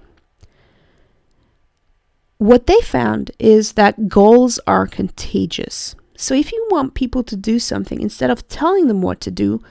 What 2.37 2.67
they 2.67 2.79
found 2.81 3.31
is 3.37 3.73
that 3.73 4.07
goals 4.07 4.59
are 4.65 4.87
contagious. 4.87 5.95
So 6.15 6.33
if 6.33 6.51
you 6.51 6.67
want 6.71 6.93
people 6.93 7.23
to 7.23 7.35
do 7.35 7.59
something, 7.59 8.01
instead 8.01 8.29
of 8.29 8.47
telling 8.47 8.87
them 8.87 9.01
what 9.01 9.19
to 9.21 9.31
do, 9.31 9.61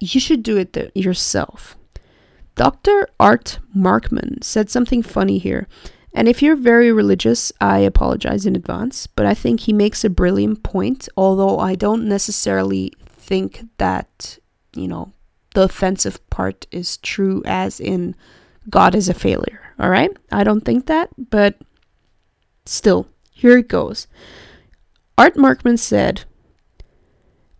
you 0.00 0.20
should 0.20 0.42
do 0.42 0.58
it 0.58 0.92
yourself. 0.94 1.76
Dr. 2.54 3.08
Art 3.18 3.58
Markman 3.76 4.42
said 4.42 4.70
something 4.70 5.02
funny 5.02 5.38
here. 5.38 5.66
And 6.12 6.28
if 6.28 6.40
you're 6.40 6.56
very 6.56 6.92
religious, 6.92 7.52
I 7.60 7.78
apologize 7.78 8.46
in 8.46 8.54
advance, 8.54 9.08
but 9.08 9.26
I 9.26 9.34
think 9.34 9.60
he 9.60 9.72
makes 9.72 10.04
a 10.04 10.10
brilliant 10.10 10.62
point, 10.62 11.08
although 11.16 11.58
I 11.58 11.74
don't 11.74 12.08
necessarily 12.08 12.92
think 13.06 13.64
that, 13.78 14.38
you 14.76 14.86
know, 14.86 15.12
the 15.54 15.62
offensive 15.62 16.18
part 16.30 16.68
is 16.70 16.98
true, 16.98 17.42
as 17.44 17.80
in 17.80 18.14
God 18.70 18.94
is 18.94 19.08
a 19.08 19.14
failure. 19.14 19.60
All 19.78 19.90
right? 19.90 20.16
I 20.30 20.44
don't 20.44 20.64
think 20.64 20.86
that, 20.86 21.10
but 21.18 21.58
still, 22.64 23.08
here 23.32 23.58
it 23.58 23.68
goes. 23.68 24.06
Art 25.18 25.34
Markman 25.34 25.78
said, 25.80 26.24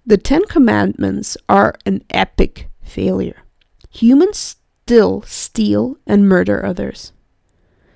The 0.07 0.17
Ten 0.17 0.45
Commandments 0.45 1.37
are 1.49 1.75
an 1.85 2.05
epic 2.11 2.69
failure. 2.83 3.43
Humans 3.91 4.57
still 4.85 5.23
steal 5.23 5.97
and 6.07 6.29
murder 6.29 6.62
others. 6.62 7.12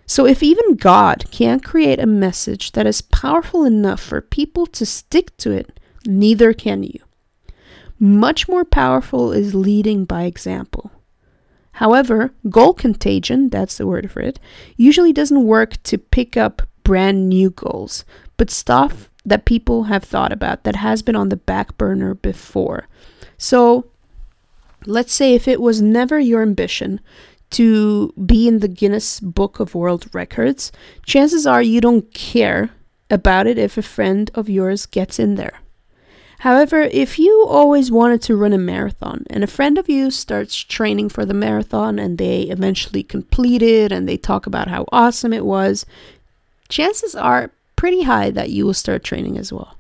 So, 0.06 0.24
if 0.24 0.42
even 0.42 0.76
God 0.76 1.30
can't 1.30 1.62
create 1.62 2.00
a 2.00 2.06
message 2.06 2.72
that 2.72 2.86
is 2.86 3.02
powerful 3.02 3.64
enough 3.64 4.00
for 4.00 4.22
people 4.22 4.64
to 4.68 4.86
stick 4.86 5.36
to 5.36 5.50
it, 5.50 5.78
neither 6.06 6.54
can 6.54 6.82
you. 6.82 6.98
Much 7.98 8.48
more 8.48 8.64
powerful 8.64 9.32
is 9.32 9.54
leading 9.54 10.06
by 10.06 10.22
example. 10.22 10.90
However, 11.72 12.32
goal 12.48 12.72
contagion, 12.72 13.50
that's 13.50 13.76
the 13.76 13.86
word 13.86 14.10
for 14.10 14.20
it, 14.20 14.40
usually 14.78 15.12
doesn't 15.12 15.44
work 15.44 15.82
to 15.82 15.98
pick 15.98 16.38
up 16.38 16.62
brand 16.84 17.28
new 17.28 17.50
goals, 17.50 18.06
but 18.38 18.50
stuff 18.50 19.10
that 19.26 19.44
people 19.44 19.84
have 19.84 20.04
thought 20.04 20.32
about 20.32 20.64
that 20.64 20.76
has 20.76 21.02
been 21.02 21.16
on 21.16 21.28
the 21.28 21.36
back 21.36 21.76
burner 21.76 22.14
before. 22.14 22.88
So, 23.36 23.90
let's 24.86 25.12
say 25.12 25.34
if 25.34 25.48
it 25.48 25.60
was 25.60 25.82
never 25.82 26.18
your 26.18 26.42
ambition 26.42 27.00
to 27.50 28.12
be 28.26 28.46
in 28.46 28.58
the 28.58 28.68
Guinness 28.68 29.20
Book 29.20 29.60
of 29.60 29.74
World 29.74 30.06
Records, 30.12 30.70
chances 31.06 31.46
are 31.46 31.62
you 31.62 31.80
don't 31.80 32.12
care 32.12 32.70
about 33.10 33.46
it 33.46 33.58
if 33.58 33.78
a 33.78 33.82
friend 33.82 34.30
of 34.34 34.48
yours 34.48 34.86
gets 34.86 35.18
in 35.18 35.36
there. 35.36 35.60
However, 36.40 36.82
if 36.82 37.18
you 37.18 37.46
always 37.48 37.90
wanted 37.90 38.22
to 38.22 38.36
run 38.36 38.52
a 38.52 38.58
marathon 38.58 39.24
and 39.28 39.42
a 39.42 39.48
friend 39.48 39.76
of 39.76 39.88
you 39.88 40.10
starts 40.10 40.54
training 40.54 41.08
for 41.08 41.24
the 41.24 41.34
marathon 41.34 41.98
and 41.98 42.16
they 42.16 42.42
eventually 42.42 43.02
complete 43.02 43.62
it 43.62 43.90
and 43.90 44.08
they 44.08 44.16
talk 44.16 44.46
about 44.46 44.68
how 44.68 44.84
awesome 44.92 45.32
it 45.32 45.44
was, 45.44 45.84
chances 46.68 47.16
are 47.16 47.50
pretty 47.74 48.02
high 48.02 48.30
that 48.30 48.50
you 48.50 48.66
will 48.66 48.74
start 48.74 49.02
training 49.02 49.36
as 49.36 49.52
well 49.52 49.77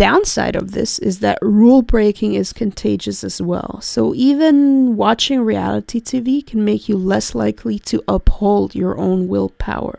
downside 0.00 0.56
of 0.56 0.72
this 0.72 0.98
is 1.00 1.18
that 1.18 1.38
rule 1.42 1.82
breaking 1.82 2.32
is 2.32 2.54
contagious 2.54 3.22
as 3.22 3.38
well. 3.42 3.82
So 3.82 4.14
even 4.14 4.96
watching 4.96 5.42
reality 5.42 6.00
TV 6.00 6.44
can 6.46 6.64
make 6.64 6.88
you 6.88 6.96
less 6.96 7.34
likely 7.34 7.78
to 7.80 8.02
uphold 8.08 8.74
your 8.74 8.96
own 8.96 9.28
willpower. 9.28 9.98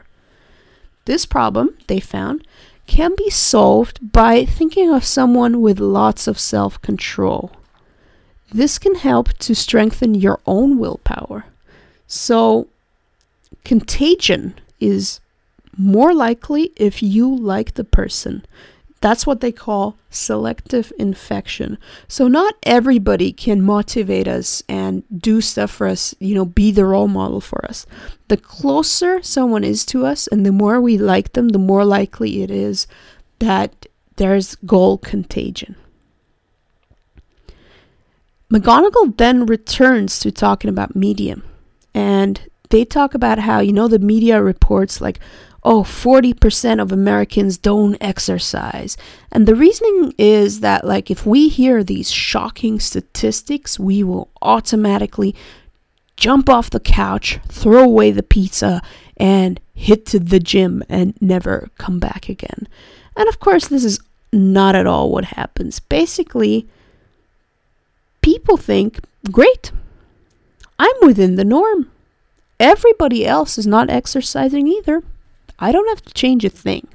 This 1.05 1.27
problem, 1.27 1.77
they 1.85 1.99
found, 1.99 2.47
can 2.87 3.13
be 3.15 3.29
solved 3.29 4.11
by 4.11 4.43
thinking 4.43 4.91
of 4.91 5.05
someone 5.05 5.61
with 5.61 5.79
lots 5.79 6.27
of 6.27 6.39
self 6.39 6.81
control. 6.81 7.51
This 8.51 8.79
can 8.79 8.95
help 8.95 9.37
to 9.37 9.53
strengthen 9.53 10.15
your 10.15 10.39
own 10.47 10.79
willpower. 10.79 11.45
So, 12.07 12.67
contagion 13.63 14.55
is 14.79 15.19
more 15.77 16.11
likely 16.11 16.71
if 16.75 17.03
you 17.03 17.33
like 17.35 17.75
the 17.75 17.83
person. 17.83 18.43
That's 19.01 19.25
what 19.25 19.41
they 19.41 19.51
call 19.51 19.97
selective 20.11 20.93
infection. 20.97 21.79
So, 22.07 22.27
not 22.27 22.53
everybody 22.63 23.33
can 23.33 23.63
motivate 23.63 24.27
us 24.27 24.61
and 24.69 25.03
do 25.15 25.41
stuff 25.41 25.71
for 25.71 25.87
us, 25.87 26.13
you 26.19 26.35
know, 26.35 26.45
be 26.45 26.71
the 26.71 26.85
role 26.85 27.07
model 27.07 27.41
for 27.41 27.65
us. 27.65 27.87
The 28.27 28.37
closer 28.37 29.21
someone 29.23 29.63
is 29.63 29.85
to 29.87 30.05
us 30.05 30.27
and 30.27 30.45
the 30.45 30.51
more 30.51 30.79
we 30.79 30.97
like 30.99 31.33
them, 31.33 31.49
the 31.49 31.59
more 31.59 31.83
likely 31.83 32.43
it 32.43 32.51
is 32.51 32.85
that 33.39 33.87
there's 34.17 34.55
goal 34.67 34.99
contagion. 34.99 35.75
McGonigal 38.51 39.17
then 39.17 39.45
returns 39.45 40.19
to 40.19 40.31
talking 40.31 40.69
about 40.69 40.95
medium. 40.95 41.43
And 41.93 42.39
they 42.69 42.85
talk 42.85 43.13
about 43.13 43.39
how, 43.39 43.59
you 43.61 43.73
know, 43.73 43.87
the 43.87 43.99
media 43.99 44.41
reports 44.43 45.01
like, 45.01 45.19
oh, 45.63 45.83
40% 45.83 46.81
of 46.81 46.91
Americans 46.91 47.57
don't 47.57 47.97
exercise. 48.01 48.97
And 49.31 49.47
the 49.47 49.55
reasoning 49.55 50.13
is 50.17 50.61
that, 50.61 50.85
like, 50.85 51.11
if 51.11 51.25
we 51.25 51.49
hear 51.49 51.83
these 51.83 52.11
shocking 52.11 52.79
statistics, 52.79 53.79
we 53.79 54.03
will 54.03 54.29
automatically 54.41 55.35
jump 56.17 56.49
off 56.49 56.69
the 56.69 56.79
couch, 56.79 57.39
throw 57.47 57.83
away 57.83 58.11
the 58.11 58.23
pizza, 58.23 58.81
and 59.17 59.59
hit 59.75 60.05
to 60.07 60.19
the 60.19 60.39
gym 60.39 60.83
and 60.89 61.19
never 61.21 61.69
come 61.77 61.99
back 61.99 62.27
again. 62.27 62.67
And 63.15 63.27
of 63.29 63.39
course, 63.39 63.67
this 63.67 63.83
is 63.83 63.99
not 64.33 64.75
at 64.75 64.87
all 64.87 65.11
what 65.11 65.25
happens. 65.25 65.79
Basically, 65.79 66.67
people 68.21 68.57
think, 68.57 68.99
great, 69.31 69.71
I'm 70.79 70.95
within 71.01 71.35
the 71.35 71.45
norm. 71.45 71.91
Everybody 72.59 73.25
else 73.25 73.57
is 73.57 73.67
not 73.67 73.89
exercising 73.89 74.67
either. 74.67 75.03
I 75.59 75.71
don't 75.71 75.89
have 75.89 76.03
to 76.03 76.13
change 76.13 76.45
a 76.45 76.49
thing. 76.49 76.87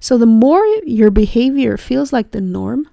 So 0.00 0.16
the 0.16 0.26
more 0.26 0.64
your 0.84 1.10
behavior 1.10 1.76
feels 1.76 2.12
like 2.12 2.30
the 2.30 2.40
norm, 2.40 2.88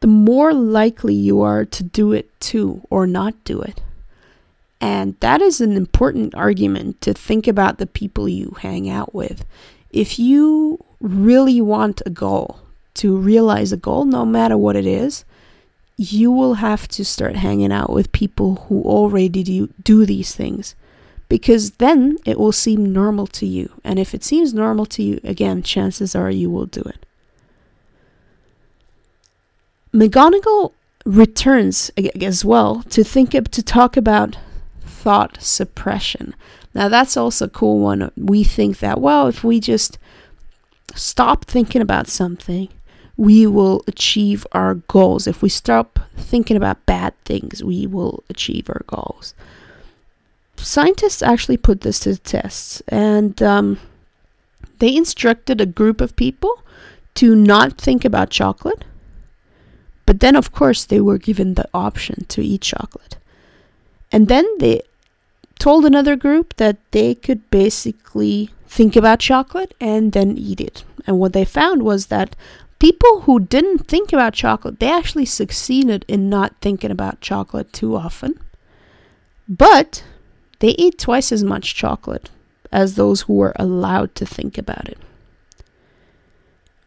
the 0.00 0.06
more 0.06 0.52
likely 0.52 1.14
you 1.14 1.40
are 1.42 1.64
to 1.64 1.82
do 1.82 2.12
it 2.12 2.28
too 2.40 2.82
or 2.90 3.06
not 3.06 3.34
do 3.44 3.60
it. 3.60 3.82
And 4.80 5.16
that 5.20 5.40
is 5.40 5.60
an 5.60 5.72
important 5.72 6.34
argument 6.34 7.00
to 7.02 7.14
think 7.14 7.46
about 7.46 7.78
the 7.78 7.86
people 7.86 8.28
you 8.28 8.56
hang 8.60 8.88
out 8.88 9.14
with. 9.14 9.44
If 9.90 10.18
you 10.18 10.84
really 11.00 11.60
want 11.60 12.02
a 12.04 12.10
goal, 12.10 12.60
to 12.94 13.16
realize 13.16 13.72
a 13.72 13.76
goal, 13.76 14.04
no 14.04 14.24
matter 14.24 14.56
what 14.56 14.76
it 14.76 14.86
is, 14.86 15.24
you 15.96 16.30
will 16.30 16.54
have 16.54 16.88
to 16.88 17.04
start 17.04 17.36
hanging 17.36 17.72
out 17.72 17.90
with 17.90 18.12
people 18.12 18.66
who 18.68 18.82
already 18.82 19.42
do, 19.42 19.68
do 19.82 20.04
these 20.04 20.34
things 20.34 20.74
because 21.28 21.72
then 21.72 22.18
it 22.24 22.38
will 22.38 22.52
seem 22.52 22.92
normal 22.92 23.26
to 23.26 23.46
you. 23.46 23.72
And 23.82 23.98
if 23.98 24.14
it 24.14 24.22
seems 24.22 24.54
normal 24.54 24.86
to 24.86 25.02
you, 25.02 25.20
again, 25.24 25.62
chances 25.62 26.14
are 26.14 26.30
you 26.30 26.50
will 26.50 26.66
do 26.66 26.82
it. 26.82 27.04
McGonigal 29.92 30.72
returns 31.04 31.90
as 32.20 32.44
well 32.44 32.82
to 32.90 33.02
think 33.02 33.34
of, 33.34 33.50
to 33.50 33.62
talk 33.62 33.96
about 33.96 34.36
thought 34.80 35.38
suppression. 35.40 36.34
Now 36.74 36.88
that's 36.88 37.16
also 37.16 37.46
a 37.46 37.50
cool 37.50 37.78
one. 37.80 38.10
We 38.16 38.44
think 38.44 38.78
that 38.80 39.00
well, 39.00 39.26
if 39.28 39.42
we 39.42 39.60
just 39.60 39.98
stop 40.94 41.44
thinking 41.46 41.80
about 41.80 42.08
something, 42.08 42.68
we 43.16 43.46
will 43.46 43.82
achieve 43.86 44.46
our 44.52 44.74
goals. 44.74 45.26
If 45.26 45.40
we 45.40 45.48
stop 45.48 45.98
thinking 46.16 46.56
about 46.56 46.84
bad 46.84 47.14
things, 47.24 47.64
we 47.64 47.86
will 47.86 48.22
achieve 48.28 48.68
our 48.68 48.82
goals 48.86 49.34
scientists 50.60 51.22
actually 51.22 51.56
put 51.56 51.80
this 51.80 51.98
to 52.00 52.10
the 52.12 52.18
test, 52.18 52.82
and 52.88 53.42
um, 53.42 53.78
they 54.78 54.96
instructed 54.96 55.60
a 55.60 55.66
group 55.66 56.00
of 56.00 56.16
people 56.16 56.62
to 57.14 57.34
not 57.34 57.78
think 57.78 58.04
about 58.04 58.30
chocolate. 58.30 58.84
But 60.04 60.20
then, 60.20 60.36
of 60.36 60.52
course, 60.52 60.84
they 60.84 61.00
were 61.00 61.18
given 61.18 61.54
the 61.54 61.68
option 61.74 62.24
to 62.28 62.42
eat 62.42 62.60
chocolate. 62.60 63.16
And 64.12 64.28
then 64.28 64.46
they 64.58 64.82
told 65.58 65.84
another 65.84 66.14
group 66.14 66.54
that 66.56 66.76
they 66.92 67.14
could 67.14 67.50
basically 67.50 68.50
think 68.68 68.94
about 68.94 69.20
chocolate 69.20 69.74
and 69.80 70.12
then 70.12 70.36
eat 70.38 70.60
it. 70.60 70.84
And 71.06 71.18
what 71.18 71.32
they 71.32 71.44
found 71.44 71.82
was 71.82 72.06
that 72.06 72.36
people 72.78 73.22
who 73.22 73.40
didn't 73.40 73.88
think 73.88 74.12
about 74.12 74.34
chocolate, 74.34 74.78
they 74.78 74.90
actually 74.90 75.24
succeeded 75.24 76.04
in 76.06 76.28
not 76.28 76.54
thinking 76.60 76.90
about 76.90 77.20
chocolate 77.20 77.72
too 77.72 77.96
often. 77.96 78.38
But 79.48 80.04
they 80.58 80.70
eat 80.70 80.98
twice 80.98 81.32
as 81.32 81.44
much 81.44 81.74
chocolate 81.74 82.30
as 82.72 82.94
those 82.94 83.22
who 83.22 83.34
were 83.34 83.54
allowed 83.56 84.14
to 84.16 84.26
think 84.26 84.58
about 84.58 84.88
it. 84.88 84.98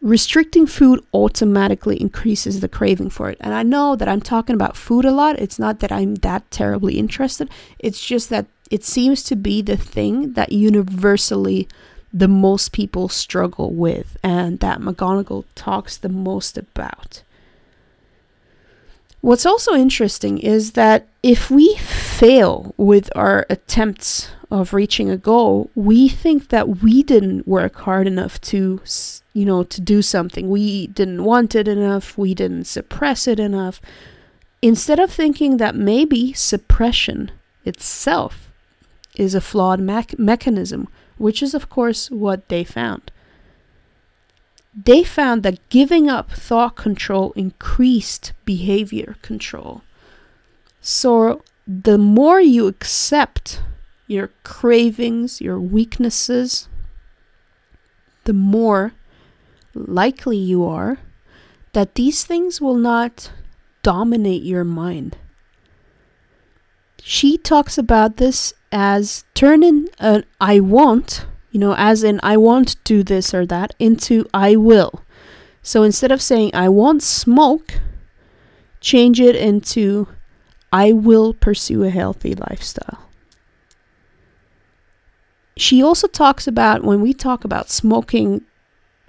restricting 0.02 0.66
food 0.66 1.04
automatically 1.14 2.00
increases 2.00 2.60
the 2.60 2.68
craving 2.70 3.10
for 3.10 3.30
it. 3.30 3.38
And 3.42 3.54
I 3.54 3.64
know 3.64 3.96
that 3.96 4.08
I'm 4.08 4.22
talking 4.22 4.54
about 4.56 4.78
food 4.78 5.06
a 5.06 5.12
lot. 5.12 5.40
It's 5.40 5.60
not 5.60 5.80
that 5.80 5.92
I'm 5.92 6.16
that 6.16 6.50
terribly 6.52 6.98
interested, 6.98 7.50
it's 7.80 8.04
just 8.04 8.30
that 8.30 8.46
it 8.72 8.84
seems 8.84 9.24
to 9.24 9.36
be 9.36 9.62
the 9.62 9.78
thing 9.78 10.34
that 10.34 10.52
universally 10.52 11.68
the 12.14 12.28
most 12.28 12.72
people 12.72 13.10
struggle 13.10 13.72
with 13.72 14.18
and 14.24 14.60
that 14.60 14.80
McGonigal 14.80 15.44
talks 15.56 15.98
the 15.98 16.10
most 16.10 16.58
about. 16.58 17.24
What's 19.22 19.46
also 19.46 19.74
interesting 19.76 20.38
is 20.38 20.72
that 20.72 21.08
if 21.22 21.52
we 21.52 21.78
fail 22.20 22.76
with 22.76 23.10
our 23.16 23.46
attempts 23.50 24.30
of 24.52 24.74
reaching 24.74 25.10
a 25.10 25.16
goal, 25.16 25.72
we 25.74 26.10
think 26.10 26.50
that 26.50 26.82
we 26.84 27.02
didn't 27.02 27.48
work 27.48 27.76
hard 27.78 28.08
enough 28.08 28.42
to, 28.42 28.82
you 29.32 29.46
know, 29.46 29.64
to 29.64 29.80
do 29.80 30.02
something. 30.02 30.50
We 30.50 30.88
didn't 30.88 31.24
want 31.24 31.56
it 31.56 31.66
enough, 31.66 32.18
we 32.18 32.34
didn't 32.34 32.66
suppress 32.66 33.26
it 33.26 33.40
enough. 33.40 33.80
Instead 34.62 35.00
of 35.00 35.10
thinking 35.10 35.58
that 35.58 35.76
maybe 35.76 36.34
suppression 36.34 37.32
itself 37.64 38.50
is 39.16 39.34
a 39.34 39.40
flawed 39.40 39.80
me- 39.80 40.18
mechanism, 40.18 40.90
which 41.18 41.42
is, 41.42 41.54
of 41.54 41.70
course, 41.70 42.12
what 42.12 42.50
they 42.50 42.66
found 42.66 43.12
they 44.86 45.04
found 45.04 45.44
that 45.44 45.68
giving 45.70 46.08
up 46.08 46.32
thought 46.32 46.76
control 46.76 47.34
increased 47.36 48.32
behavior 48.46 49.18
control. 49.22 49.82
So, 50.80 51.42
the 51.70 51.98
more 51.98 52.42
you 52.42 52.66
accept 52.68 53.62
your 54.08 54.32
cravings, 54.44 55.40
your 55.40 55.60
weaknesses, 55.60 56.68
the 58.24 58.34
more 58.34 58.94
likely 59.76 60.38
you 60.38 60.66
are 60.66 60.98
that 61.74 61.94
these 61.96 62.24
things 62.26 62.60
will 62.60 62.78
not 62.78 63.32
dominate 63.84 64.42
your 64.42 64.64
mind. 64.64 65.18
She 67.02 67.38
talks 67.38 67.78
about 67.78 68.18
this 68.18 68.54
as 68.72 69.24
turning 69.36 69.88
an 70.00 70.26
I 70.42 70.60
want 70.60 71.26
you 71.52 71.60
know, 71.60 71.76
as 71.78 72.04
in 72.04 72.20
I 72.22 72.38
want 72.38 72.70
to 72.70 72.78
do 72.84 73.04
this 73.04 73.34
or 73.34 73.46
that, 73.48 73.74
into 73.80 74.28
I 74.34 74.56
will. 74.56 75.04
So 75.62 75.84
instead 75.84 76.12
of 76.12 76.22
saying 76.22 76.52
I 76.54 76.70
want 76.70 77.04
smoke, 77.04 77.80
change 78.80 79.20
it 79.20 79.36
into 79.36 80.08
I 80.72 80.92
will 80.92 81.34
pursue 81.34 81.84
a 81.84 81.90
healthy 81.90 82.36
lifestyle. 82.36 83.10
She 85.58 85.84
also 85.84 86.08
talks 86.08 86.48
about 86.48 86.84
when 86.84 87.02
we 87.02 87.14
talk 87.14 87.44
about 87.44 87.70
smoking, 87.70 88.44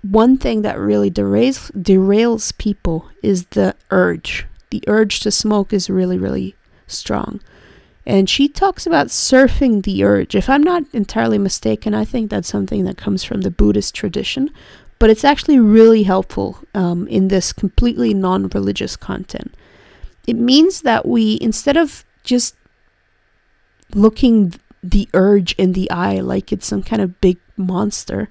one 0.02 0.36
thing 0.36 0.62
that 0.62 0.78
really 0.78 1.10
derails 1.10 1.70
derails 1.72 2.56
people 2.56 3.08
is 3.22 3.46
the 3.46 3.76
urge. 3.90 4.46
The 4.70 4.82
urge 4.86 5.20
to 5.20 5.30
smoke 5.30 5.72
is 5.72 5.90
really, 5.90 6.18
really 6.18 6.56
strong. 6.86 7.40
And 8.06 8.28
she 8.28 8.48
talks 8.48 8.86
about 8.86 9.08
surfing 9.08 9.84
the 9.84 10.02
urge. 10.02 10.34
If 10.34 10.48
I'm 10.48 10.62
not 10.62 10.82
entirely 10.92 11.38
mistaken, 11.38 11.94
I 11.94 12.04
think 12.04 12.30
that's 12.30 12.48
something 12.48 12.84
that 12.84 12.96
comes 12.96 13.22
from 13.22 13.42
the 13.42 13.50
Buddhist 13.50 13.94
tradition, 13.94 14.50
but 14.98 15.10
it's 15.10 15.24
actually 15.24 15.60
really 15.60 16.02
helpful 16.02 16.58
um, 16.74 17.06
in 17.08 17.28
this 17.28 17.52
completely 17.52 18.12
non 18.14 18.48
religious 18.48 18.96
content. 18.96 19.54
It 20.30 20.36
means 20.36 20.82
that 20.82 21.08
we, 21.08 21.38
instead 21.40 21.76
of 21.76 22.04
just 22.22 22.54
looking 23.94 24.54
the 24.80 25.08
urge 25.12 25.54
in 25.54 25.72
the 25.72 25.90
eye 25.90 26.20
like 26.20 26.52
it's 26.52 26.68
some 26.68 26.84
kind 26.84 27.02
of 27.02 27.20
big 27.20 27.38
monster, 27.56 28.30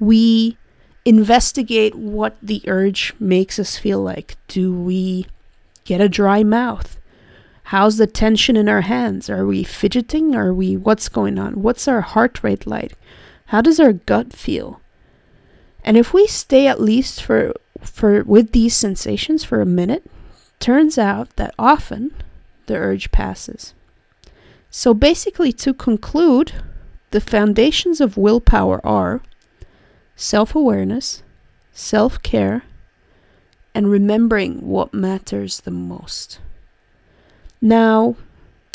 we 0.00 0.56
investigate 1.04 1.94
what 1.94 2.38
the 2.42 2.62
urge 2.66 3.12
makes 3.20 3.58
us 3.58 3.76
feel 3.76 4.00
like. 4.00 4.36
Do 4.48 4.72
we 4.72 5.26
get 5.84 6.00
a 6.00 6.08
dry 6.08 6.42
mouth? 6.42 6.98
How's 7.64 7.98
the 7.98 8.06
tension 8.06 8.56
in 8.56 8.66
our 8.66 8.80
hands? 8.80 9.28
Are 9.28 9.44
we 9.44 9.62
fidgeting? 9.62 10.34
Are 10.34 10.54
we 10.54 10.74
what's 10.74 11.10
going 11.10 11.38
on? 11.38 11.60
What's 11.60 11.86
our 11.86 12.00
heart 12.00 12.42
rate 12.42 12.66
like? 12.66 12.94
How 13.46 13.60
does 13.60 13.78
our 13.78 13.92
gut 13.92 14.32
feel? 14.32 14.80
And 15.84 15.98
if 15.98 16.14
we 16.14 16.26
stay 16.26 16.66
at 16.66 16.80
least 16.80 17.22
for 17.22 17.52
for 17.82 18.24
with 18.24 18.52
these 18.52 18.74
sensations 18.74 19.44
for 19.44 19.60
a 19.60 19.66
minute, 19.66 20.02
turns 20.60 20.98
out 20.98 21.34
that 21.36 21.54
often 21.58 22.14
the 22.66 22.76
urge 22.76 23.10
passes. 23.12 23.74
So 24.70 24.92
basically 24.94 25.52
to 25.54 25.72
conclude, 25.72 26.52
the 27.10 27.20
foundations 27.20 28.00
of 28.00 28.16
willpower 28.16 28.84
are 28.84 29.22
self-awareness, 30.16 31.22
self-care, 31.72 32.62
and 33.74 33.90
remembering 33.90 34.66
what 34.66 34.94
matters 34.94 35.60
the 35.60 35.70
most. 35.70 36.40
Now, 37.60 38.16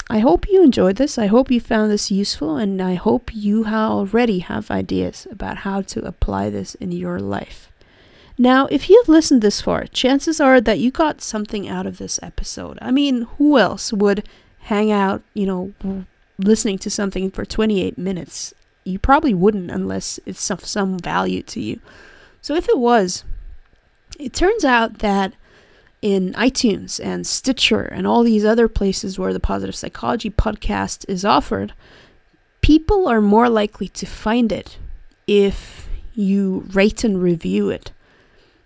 I 0.09 0.19
hope 0.19 0.47
you 0.47 0.63
enjoyed 0.63 0.97
this. 0.97 1.17
I 1.17 1.27
hope 1.27 1.49
you 1.49 1.59
found 1.59 1.91
this 1.91 2.11
useful, 2.11 2.57
and 2.57 2.81
I 2.81 2.95
hope 2.95 3.33
you 3.33 3.65
already 3.65 4.39
have 4.39 4.69
ideas 4.69 5.27
about 5.31 5.57
how 5.57 5.81
to 5.81 6.05
apply 6.05 6.49
this 6.49 6.75
in 6.75 6.91
your 6.91 7.19
life. 7.19 7.70
Now, 8.41 8.65
if 8.71 8.89
you've 8.89 9.07
listened 9.07 9.43
this 9.43 9.61
far, 9.61 9.85
chances 9.85 10.41
are 10.41 10.59
that 10.61 10.79
you 10.79 10.89
got 10.89 11.21
something 11.21 11.69
out 11.69 11.85
of 11.85 11.99
this 11.99 12.19
episode. 12.23 12.79
I 12.81 12.89
mean, 12.89 13.27
who 13.37 13.59
else 13.59 13.93
would 13.93 14.27
hang 14.61 14.91
out, 14.91 15.21
you 15.35 15.45
know, 15.45 16.05
listening 16.39 16.79
to 16.79 16.89
something 16.89 17.29
for 17.29 17.45
28 17.45 17.99
minutes? 17.99 18.51
You 18.83 18.97
probably 18.97 19.35
wouldn't 19.35 19.69
unless 19.69 20.19
it's 20.25 20.49
of 20.49 20.65
some 20.65 20.97
value 20.97 21.43
to 21.43 21.61
you. 21.61 21.81
So 22.41 22.55
if 22.55 22.67
it 22.67 22.79
was, 22.79 23.23
it 24.19 24.33
turns 24.33 24.65
out 24.65 24.97
that 24.97 25.33
in 26.01 26.33
iTunes 26.33 26.99
and 26.99 27.27
Stitcher 27.27 27.83
and 27.83 28.07
all 28.07 28.23
these 28.23 28.43
other 28.43 28.67
places 28.67 29.19
where 29.19 29.33
the 29.33 29.39
Positive 29.39 29.75
Psychology 29.75 30.31
podcast 30.31 31.05
is 31.07 31.23
offered, 31.23 31.73
people 32.61 33.07
are 33.07 33.21
more 33.21 33.49
likely 33.49 33.89
to 33.89 34.07
find 34.07 34.51
it 34.51 34.79
if 35.27 35.87
you 36.15 36.65
rate 36.71 37.03
and 37.03 37.21
review 37.21 37.69
it. 37.69 37.91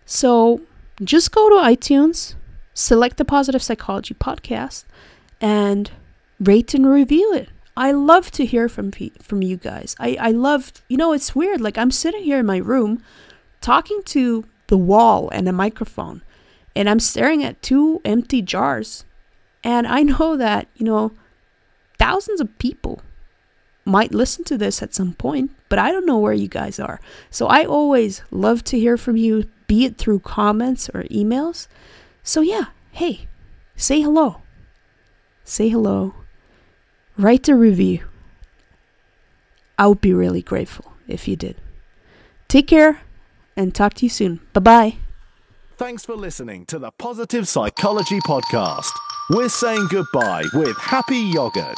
So 0.05 0.61
just 1.03 1.31
go 1.31 1.49
to 1.49 1.55
iTunes, 1.55 2.35
select 2.73 3.17
the 3.17 3.25
Positive 3.25 3.61
Psychology 3.61 4.13
podcast, 4.13 4.85
and 5.41 5.91
rate 6.39 6.73
and 6.73 6.87
review 6.87 7.33
it. 7.33 7.49
I 7.77 7.91
love 7.91 8.31
to 8.31 8.45
hear 8.45 8.69
from 8.69 8.91
from 9.21 9.41
you 9.41 9.57
guys. 9.57 9.95
I 9.99 10.17
I 10.19 10.31
love, 10.31 10.71
you 10.87 10.95
know, 10.95 11.11
it's 11.11 11.35
weird. 11.35 11.59
Like 11.59 11.77
I'm 11.77 11.91
sitting 11.91 12.23
here 12.23 12.39
in 12.39 12.45
my 12.45 12.57
room 12.57 13.03
talking 13.59 14.01
to 14.05 14.45
the 14.67 14.77
wall 14.77 15.29
and 15.31 15.47
a 15.49 15.51
microphone 15.51 16.21
and 16.75 16.89
I'm 16.89 16.99
staring 16.99 17.43
at 17.43 17.61
two 17.61 18.01
empty 18.03 18.41
jars. 18.41 19.05
And 19.63 19.87
I 19.87 20.03
know 20.03 20.35
that, 20.37 20.67
you 20.75 20.85
know, 20.85 21.13
thousands 21.97 22.41
of 22.41 22.57
people 22.59 23.01
might 23.85 24.13
listen 24.13 24.43
to 24.45 24.57
this 24.57 24.81
at 24.81 24.93
some 24.93 25.13
point, 25.13 25.51
but 25.69 25.79
I 25.79 25.91
don't 25.91 26.05
know 26.05 26.17
where 26.17 26.33
you 26.33 26.47
guys 26.47 26.79
are. 26.79 26.99
So 27.29 27.47
I 27.47 27.63
always 27.63 28.23
love 28.31 28.63
to 28.65 28.79
hear 28.79 28.97
from 28.97 29.15
you, 29.15 29.45
be 29.67 29.85
it 29.85 29.97
through 29.97 30.19
comments 30.19 30.89
or 30.89 31.03
emails. 31.03 31.67
So 32.23 32.41
yeah, 32.41 32.65
hey, 32.91 33.27
say 33.75 34.01
hello. 34.01 34.41
Say 35.43 35.69
hello. 35.69 36.15
Write 37.17 37.47
a 37.47 37.55
review. 37.55 38.03
I 39.77 39.87
would 39.87 40.01
be 40.01 40.13
really 40.13 40.41
grateful 40.41 40.93
if 41.07 41.27
you 41.27 41.35
did. 41.35 41.57
Take 42.47 42.67
care 42.67 43.01
and 43.55 43.73
talk 43.73 43.93
to 43.95 44.05
you 44.05 44.09
soon. 44.09 44.39
Bye 44.53 44.59
bye. 44.61 44.97
Thanks 45.77 46.05
for 46.05 46.15
listening 46.15 46.65
to 46.67 46.79
the 46.79 46.91
Positive 46.91 47.47
Psychology 47.47 48.19
Podcast. 48.21 48.91
We're 49.29 49.49
saying 49.49 49.87
goodbye 49.89 50.45
with 50.53 50.77
happy 50.77 51.17
yogurt. 51.17 51.77